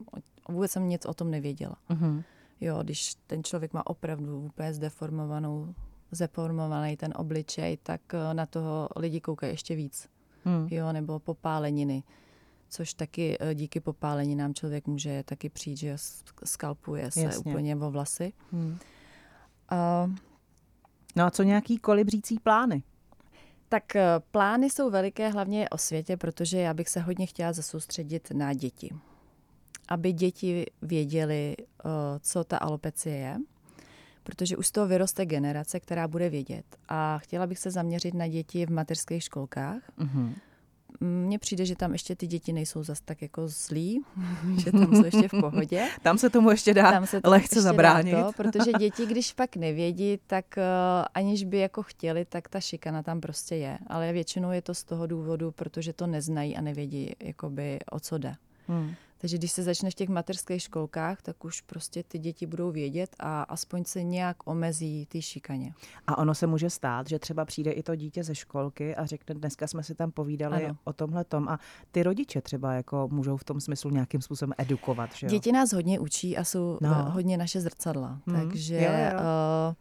vůbec 0.50 0.72
jsem 0.72 0.90
nic 0.90 1.06
o 1.06 1.14
tom 1.14 1.32
nevěděla. 1.32 1.76
Mm-hmm. 1.90 2.24
Jo, 2.62 2.80
když 2.84 3.16
ten 3.28 3.44
člověk 3.44 3.74
má 3.74 3.88
opravdu 3.88 4.40
úplně 4.40 4.74
zdeformovanou, 4.74 5.74
zdeformovaný 6.12 6.98
ten 6.98 7.14
obličej, 7.16 7.78
tak 7.84 8.02
uh, 8.14 8.34
na 8.34 8.46
toho 8.46 8.90
lidi 8.96 9.22
koukají 9.22 9.54
ještě 9.54 9.76
víc. 9.76 10.10
Mm. 10.46 10.68
Jo, 10.72 10.92
nebo 10.92 11.20
popáleniny 11.20 12.04
což 12.70 12.94
taky 12.94 13.38
eh, 13.40 13.56
díky 13.56 13.80
popálení 13.80 14.36
nám 14.36 14.54
člověk 14.54 14.88
může 14.88 15.24
taky 15.24 15.50
přijít, 15.50 15.78
že 15.78 15.96
skalpuje 16.44 17.12
se 17.12 17.22
Jasně. 17.22 17.52
úplně 17.52 17.76
vo 17.76 17.92
vlasy. 17.92 18.34
Hmm. 18.52 18.78
Uh, 19.72 20.16
no 21.16 21.26
a 21.26 21.32
co 21.32 21.44
nějaký 21.44 21.78
kolibřící 21.78 22.40
plány? 22.40 22.84
Tak 23.70 23.96
eh, 23.96 24.06
plány 24.32 24.70
jsou 24.70 24.90
veliké 24.90 25.30
hlavně 25.30 25.70
o 25.70 25.78
světě, 25.78 26.18
protože 26.18 26.58
já 26.58 26.74
bych 26.74 26.90
se 26.90 27.00
hodně 27.00 27.26
chtěla 27.26 27.54
zasoustředit 27.54 28.32
na 28.32 28.54
děti. 28.54 28.90
Aby 29.88 30.14
děti 30.14 30.66
věděly, 30.82 31.56
eh, 31.60 31.90
co 32.22 32.44
ta 32.44 32.58
alopecie 32.58 33.16
je, 33.16 33.38
protože 34.24 34.58
už 34.58 34.68
z 34.68 34.72
toho 34.72 34.88
vyroste 34.88 35.26
generace, 35.26 35.80
která 35.80 36.08
bude 36.08 36.30
vědět. 36.30 36.66
A 36.90 37.18
chtěla 37.18 37.48
bych 37.48 37.60
se 37.60 37.72
zaměřit 37.72 38.14
na 38.14 38.28
děti 38.28 38.66
v 38.66 38.72
mateřských 38.72 39.24
školkách, 39.24 39.82
uh-huh 40.00 40.34
mně 41.00 41.40
přijde, 41.40 41.66
že 41.66 41.76
tam 41.76 41.94
ještě 41.94 42.16
ty 42.16 42.28
děti 42.28 42.54
nejsou 42.54 42.84
zas 42.84 43.02
tak 43.02 43.22
jako 43.22 43.48
zlí, 43.48 44.04
že 44.58 44.72
tam 44.72 44.96
jsou 44.96 45.06
ještě 45.06 45.28
v 45.28 45.40
pohodě. 45.40 45.88
tam 46.02 46.18
se 46.18 46.30
tomu 46.30 46.50
ještě 46.50 46.74
dá 46.74 46.92
tam 46.92 47.06
se 47.06 47.22
lehce 47.24 47.44
ještě 47.44 47.62
zabránit. 47.62 48.12
Dá 48.12 48.24
to, 48.24 48.32
protože 48.38 48.72
děti, 48.74 49.06
když 49.06 49.34
pak 49.34 49.56
nevědí, 49.56 50.20
tak 50.28 50.46
uh, 50.58 50.64
aniž 51.14 51.44
by 51.44 51.58
jako 51.58 51.84
chtěli, 51.84 52.26
tak 52.26 52.50
ta 52.50 52.60
šikana 52.60 53.04
tam 53.04 53.22
prostě 53.22 53.56
je. 53.56 53.78
Ale 53.88 54.14
většinou 54.14 54.52
je 54.52 54.62
to 54.62 54.74
z 54.74 54.84
toho 54.84 55.08
důvodu, 55.08 55.52
protože 55.52 55.94
to 55.94 56.08
neznají 56.08 56.58
a 56.58 56.62
nevědí, 56.62 57.16
jakoby, 57.20 57.80
o 57.92 58.00
co 58.00 58.18
jde. 58.18 58.36
Hmm. 58.68 58.94
Takže 59.22 59.38
když 59.38 59.52
se 59.52 59.64
začne 59.64 59.92
v 59.92 59.94
těch 59.94 60.10
mateřských 60.10 60.62
školkách, 60.62 61.22
tak 61.22 61.46
už 61.46 61.62
prostě 61.62 62.04
ty 62.04 62.20
děti 62.20 62.46
budou 62.46 62.72
vědět 62.72 63.16
a 63.20 63.44
aspoň 63.44 63.84
se 63.84 64.04
nějak 64.04 64.48
omezí 64.48 65.06
ty 65.06 65.22
šikaně. 65.22 65.74
A 66.08 66.18
ono 66.18 66.36
se 66.36 66.48
může 66.48 66.70
stát, 66.70 67.08
že 67.08 67.20
třeba 67.20 67.46
přijde 67.46 67.72
i 67.72 67.84
to 67.84 67.96
dítě 67.96 68.24
ze 68.24 68.36
školky 68.36 68.96
a 68.96 69.06
řekne, 69.06 69.36
dneska 69.36 69.68
jsme 69.68 69.84
si 69.84 69.96
tam 69.96 70.12
povídali 70.12 70.66
ano. 70.66 70.78
o 70.84 70.94
tomhle 70.94 71.24
tom 71.24 71.50
a 71.50 71.60
ty 71.92 72.04
rodiče 72.04 72.42
třeba 72.42 72.74
jako 72.74 73.10
můžou 73.12 73.38
v 73.38 73.44
tom 73.44 73.60
smyslu 73.60 73.90
nějakým 73.90 74.22
způsobem 74.22 74.54
edukovat. 74.58 75.10
Že 75.16 75.28
jo? 75.28 75.30
Děti 75.30 75.52
nás 75.52 75.74
hodně 75.74 76.00
učí 76.00 76.38
a 76.38 76.44
jsou 76.44 76.78
no. 76.82 77.06
Eh, 77.08 77.10
hodně 77.10 77.38
naše 77.38 77.62
zrcadla, 77.62 78.22
hmm. 78.28 78.40
takže... 78.40 78.76
Jo, 78.76 78.82
jo. 78.82 79.20
Uh, 79.70 79.76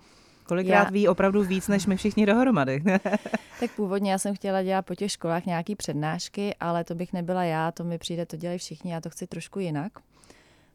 Kolikrát 0.48 0.84
já... 0.84 0.90
ví 0.90 1.08
opravdu 1.08 1.44
víc, 1.44 1.68
než 1.68 1.86
my 1.86 1.96
všichni 1.96 2.26
dohromady. 2.26 2.82
tak 3.60 3.70
původně 3.76 4.12
já 4.12 4.18
jsem 4.18 4.34
chtěla 4.34 4.62
dělat 4.62 4.82
po 4.82 4.94
těch 4.94 5.12
školách 5.12 5.46
nějaký 5.46 5.76
přednášky, 5.76 6.54
ale 6.60 6.84
to 6.84 6.94
bych 6.94 7.12
nebyla 7.12 7.44
já, 7.44 7.72
to 7.72 7.84
mi 7.84 7.98
přijde, 7.98 8.26
to 8.26 8.36
dělají 8.36 8.58
všichni, 8.58 8.92
já 8.92 9.00
to 9.00 9.10
chci 9.10 9.26
trošku 9.26 9.58
jinak. 9.58 9.92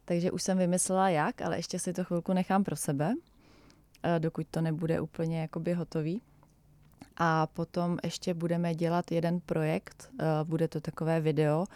Takže 0.04 0.30
už 0.30 0.42
jsem 0.42 0.58
vymyslela 0.58 1.08
jak, 1.08 1.42
ale 1.42 1.56
ještě 1.56 1.78
si 1.78 1.92
to 1.92 2.04
chvilku 2.04 2.32
nechám 2.32 2.64
pro 2.64 2.76
sebe, 2.76 3.14
eh, 4.02 4.20
dokud 4.20 4.46
to 4.50 4.60
nebude 4.60 5.00
úplně 5.00 5.40
jakoby 5.40 5.72
hotový. 5.72 6.22
A 7.16 7.46
potom 7.46 7.98
ještě 8.04 8.34
budeme 8.34 8.74
dělat 8.74 9.12
jeden 9.12 9.40
projekt, 9.40 10.10
eh, 10.20 10.24
bude 10.44 10.68
to 10.68 10.80
takové 10.80 11.20
video, 11.20 11.66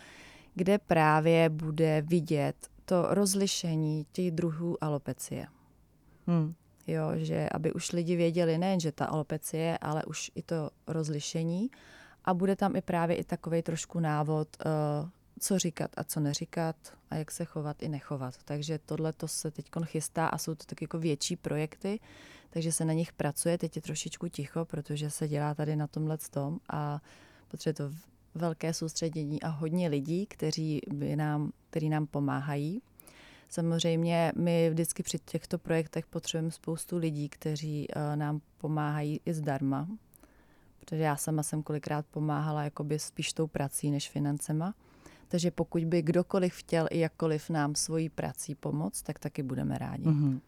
kde 0.55 0.79
právě 0.79 1.49
bude 1.49 2.03
vidět 2.03 2.57
to 2.85 3.07
rozlišení 3.11 4.07
těch 4.13 4.31
druhů 4.31 4.85
alopecie. 4.85 5.47
Hmm 6.27 6.55
jo, 6.89 7.11
že 7.15 7.49
aby 7.53 7.73
už 7.73 7.93
lidi 7.93 8.17
věděli 8.17 8.59
nejen, 8.59 8.81
že 8.81 8.93
ta 8.93 9.07
alopecie, 9.07 9.79
ale 9.79 10.05
už 10.05 10.31
i 10.35 10.43
to 10.43 10.71
rozlišení. 10.87 11.71
A 12.25 12.35
bude 12.35 12.57
tam 12.57 12.77
i 12.77 12.81
právě 12.81 13.17
i 13.17 13.25
takový 13.25 13.63
trošku 13.63 14.01
návod, 14.01 14.49
uh, 14.67 15.09
co 15.41 15.59
říkat 15.59 15.91
a 15.97 16.05
co 16.05 16.21
neříkat 16.21 16.77
a 17.11 17.17
jak 17.17 17.31
se 17.31 17.45
chovat 17.45 17.83
i 17.83 17.89
nechovat. 17.89 18.35
Takže 18.45 18.79
tohle 18.79 19.13
to 19.13 19.29
se 19.29 19.51
teď 19.51 19.67
chystá 19.85 20.27
a 20.27 20.39
jsou 20.39 20.55
to 20.55 20.65
tak 20.65 20.83
jako 20.83 20.99
větší 20.99 21.37
projekty, 21.37 22.01
takže 22.51 22.73
se 22.73 22.85
na 22.85 22.93
nich 22.93 23.13
pracuje. 23.13 23.59
Teď 23.59 23.77
je 23.77 23.83
trošičku 23.83 24.29
ticho, 24.29 24.65
protože 24.65 25.11
se 25.11 25.29
dělá 25.29 25.55
tady 25.55 25.77
na 25.77 25.87
tomhle 25.87 26.19
tom 26.31 26.59
a 26.69 27.01
potřebuje 27.49 27.75
to 27.75 27.95
velké 28.35 28.75
soustředění 28.75 29.43
a 29.43 29.49
hodně 29.49 29.89
lidí, 29.89 30.27
kteří 30.27 30.81
by 30.93 31.17
nám, 31.17 31.53
který 31.71 31.89
nám 31.89 32.07
pomáhají. 32.07 32.83
Samozřejmě 33.49 34.33
my 34.37 34.71
vždycky 34.71 35.03
při 35.03 35.19
těchto 35.19 35.59
projektech 35.59 36.07
potřebujeme 36.07 36.51
spoustu 36.51 36.97
lidí, 36.97 37.29
kteří 37.29 37.89
uh, 37.89 38.17
nám 38.17 38.41
pomáhají 38.59 39.21
i 39.27 39.35
zdarma, 39.35 39.89
protože 40.81 41.03
já 41.03 41.17
sama 41.17 41.43
jsem 41.43 41.63
kolikrát 41.63 42.07
pomáhala 42.11 42.65
jakoby 42.65 42.99
spíš 42.99 43.33
tou 43.33 43.47
prací 43.47 43.91
než 43.91 44.11
financema. 44.11 44.75
Takže 45.29 45.51
pokud 45.51 45.85
by 45.85 46.03
kdokoliv 46.03 46.55
chtěl 46.55 46.87
i 46.91 46.99
jakkoliv 46.99 47.51
nám 47.51 47.75
svojí 47.75 48.09
prací 48.09 48.55
pomoct, 48.55 49.03
tak 49.03 49.19
taky 49.19 49.43
budeme 49.43 49.79
rádi. 49.79 50.05
Mm-hmm. 50.05 50.41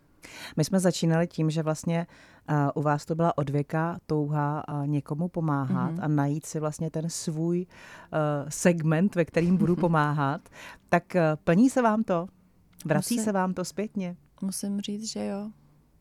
My 0.56 0.64
jsme 0.64 0.80
začínali 0.80 1.26
tím, 1.26 1.50
že 1.50 1.62
vlastně 1.62 2.06
uh, 2.50 2.56
u 2.74 2.82
vás 2.82 3.04
to 3.04 3.14
byla 3.14 3.38
odvěka 3.38 3.98
touha 4.06 4.64
uh, 4.68 4.86
někomu 4.86 5.28
pomáhat 5.28 5.94
mm-hmm. 5.94 6.04
a 6.04 6.08
najít 6.08 6.46
si 6.46 6.60
vlastně 6.60 6.90
ten 6.90 7.10
svůj 7.10 7.66
uh, 7.66 8.48
segment, 8.48 9.14
ve 9.14 9.24
kterým 9.24 9.56
budu 9.56 9.76
pomáhat. 9.86 10.48
Tak 10.88 11.04
uh, 11.14 11.20
plní 11.44 11.70
se 11.70 11.82
vám 11.82 12.04
to? 12.04 12.26
Vrací 12.84 13.14
musím, 13.14 13.24
se 13.24 13.32
vám 13.32 13.54
to 13.54 13.64
zpětně? 13.64 14.16
Musím 14.42 14.80
říct, 14.80 15.04
že 15.04 15.26
jo. 15.26 15.50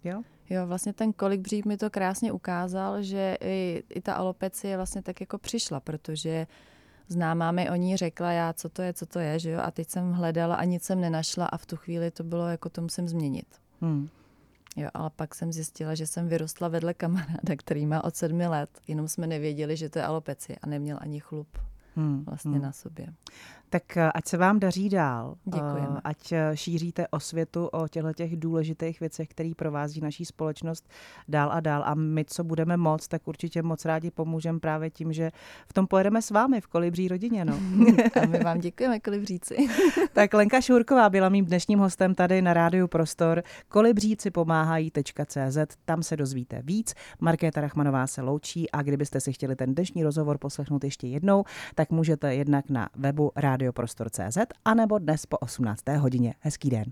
Jo? 0.04 0.22
Jo, 0.50 0.68
vlastně 0.68 0.94
ten 0.94 1.14
kolibřík 1.14 1.66
mi 1.66 1.78
to 1.78 1.90
krásně 1.90 2.32
ukázal, 2.32 3.04
že 3.04 3.38
i, 3.42 3.84
i 3.90 4.02
ta 4.02 4.14
alopecie 4.14 4.76
vlastně 4.78 5.02
tak 5.02 5.22
jako 5.22 5.38
přišla, 5.38 5.80
protože 5.80 6.48
známá 7.08 7.52
mi 7.52 7.70
o 7.70 7.76
ní 7.76 7.98
řekla 7.98 8.32
já, 8.32 8.54
co 8.54 8.70
to 8.70 8.82
je, 8.82 8.94
co 8.94 9.06
to 9.06 9.20
je, 9.20 9.40
že 9.40 9.50
jo, 9.52 9.60
a 9.64 9.72
teď 9.72 9.90
jsem 9.90 10.12
hledala 10.12 10.56
a 10.56 10.64
nic 10.64 10.84
jsem 10.84 11.02
nenašla 11.02 11.46
a 11.46 11.58
v 11.58 11.66
tu 11.66 11.76
chvíli 11.76 12.12
to 12.12 12.24
bylo 12.24 12.48
jako 12.48 12.70
to 12.70 12.82
musím 12.82 13.08
změnit. 13.08 13.46
Hmm. 13.82 14.10
Jo, 14.76 14.90
ale 14.94 15.10
pak 15.16 15.36
jsem 15.36 15.54
zjistila, 15.54 15.96
že 15.96 16.08
jsem 16.08 16.28
vyrostla 16.28 16.68
vedle 16.68 16.94
kamaráda, 16.94 17.56
který 17.58 17.86
má 17.86 18.04
od 18.04 18.16
sedmi 18.16 18.48
let, 18.48 18.70
jenom 18.88 19.08
jsme 19.08 19.28
nevěděli, 19.28 19.78
že 19.78 19.90
to 19.90 20.00
je 20.00 20.06
alopecie 20.06 20.56
a 20.62 20.68
neměl 20.68 20.98
ani 21.02 21.20
chlup 21.20 21.58
hmm. 21.96 22.24
vlastně 22.24 22.52
hmm. 22.52 22.62
na 22.62 22.72
sobě. 22.72 23.08
Tak 23.70 23.98
eh, 23.98 24.12
ať 24.12 24.28
se 24.28 24.38
vám 24.38 24.60
daří 24.60 24.90
dál. 24.90 25.36
Děkujeme. 25.46 25.96
Eh, 25.98 26.02
ať 26.04 26.32
eh, 26.32 26.52
šíříte 26.54 27.08
osvětu 27.08 27.66
o 27.66 27.88
těchto 27.88 28.14
těch 28.14 28.38
důležitých 28.38 29.00
věcech, 29.00 29.28
které 29.28 29.52
provází 29.56 30.02
naší 30.02 30.26
společnost 30.26 30.90
dál 31.28 31.50
a 31.52 31.60
dál. 31.60 31.84
A 31.86 31.96
my, 31.96 32.26
co 32.26 32.44
budeme 32.44 32.78
moc, 32.78 33.08
tak 33.08 33.28
určitě 33.28 33.62
moc 33.62 33.86
rádi 33.86 34.12
pomůžeme 34.12 34.60
právě 34.60 34.90
tím, 34.90 35.14
že 35.14 35.32
v 35.68 35.74
tom 35.74 35.88
pojedeme 35.88 36.22
s 36.22 36.32
vámi 36.32 36.62
v 36.62 36.68
Kolibří 36.68 37.08
rodině. 37.08 37.46
No. 37.46 37.54
a 38.24 38.26
my 38.26 38.40
vám 38.40 38.60
děkujeme, 38.60 39.00
Kolibříci. 39.00 39.56
tak 40.14 40.34
Lenka 40.34 40.62
Šurková 40.62 41.10
byla 41.10 41.30
mým 41.30 41.46
dnešním 41.46 41.80
hostem 41.80 42.16
tady 42.16 42.42
na 42.42 42.54
Rádiu 42.54 42.88
Prostor. 42.88 43.44
Kolibříci 43.68 44.32
pomáhají.cz, 44.32 45.58
tam 45.86 46.04
se 46.04 46.18
dozvíte 46.18 46.62
víc. 46.64 46.94
Markéta 47.20 47.62
Rachmanová 47.62 48.08
se 48.08 48.22
loučí 48.22 48.72
a 48.72 48.82
kdybyste 48.82 49.20
si 49.22 49.34
chtěli 49.34 49.56
ten 49.56 49.76
dnešní 49.76 50.04
rozhovor 50.04 50.38
poslechnout 50.38 50.84
ještě 50.84 51.08
jednou, 51.08 51.44
tak 51.76 51.90
můžete 51.90 52.36
jednak 52.36 52.70
na 52.70 52.90
webu 52.96 53.32
Rádio 53.36 53.59
radioprostor.cz 53.60 54.38
anebo 54.66 55.00
dnes 55.00 55.26
po 55.26 55.38
18. 55.38 55.84
hodině. 55.98 56.34
Hezký 56.40 56.70
den. 56.70 56.86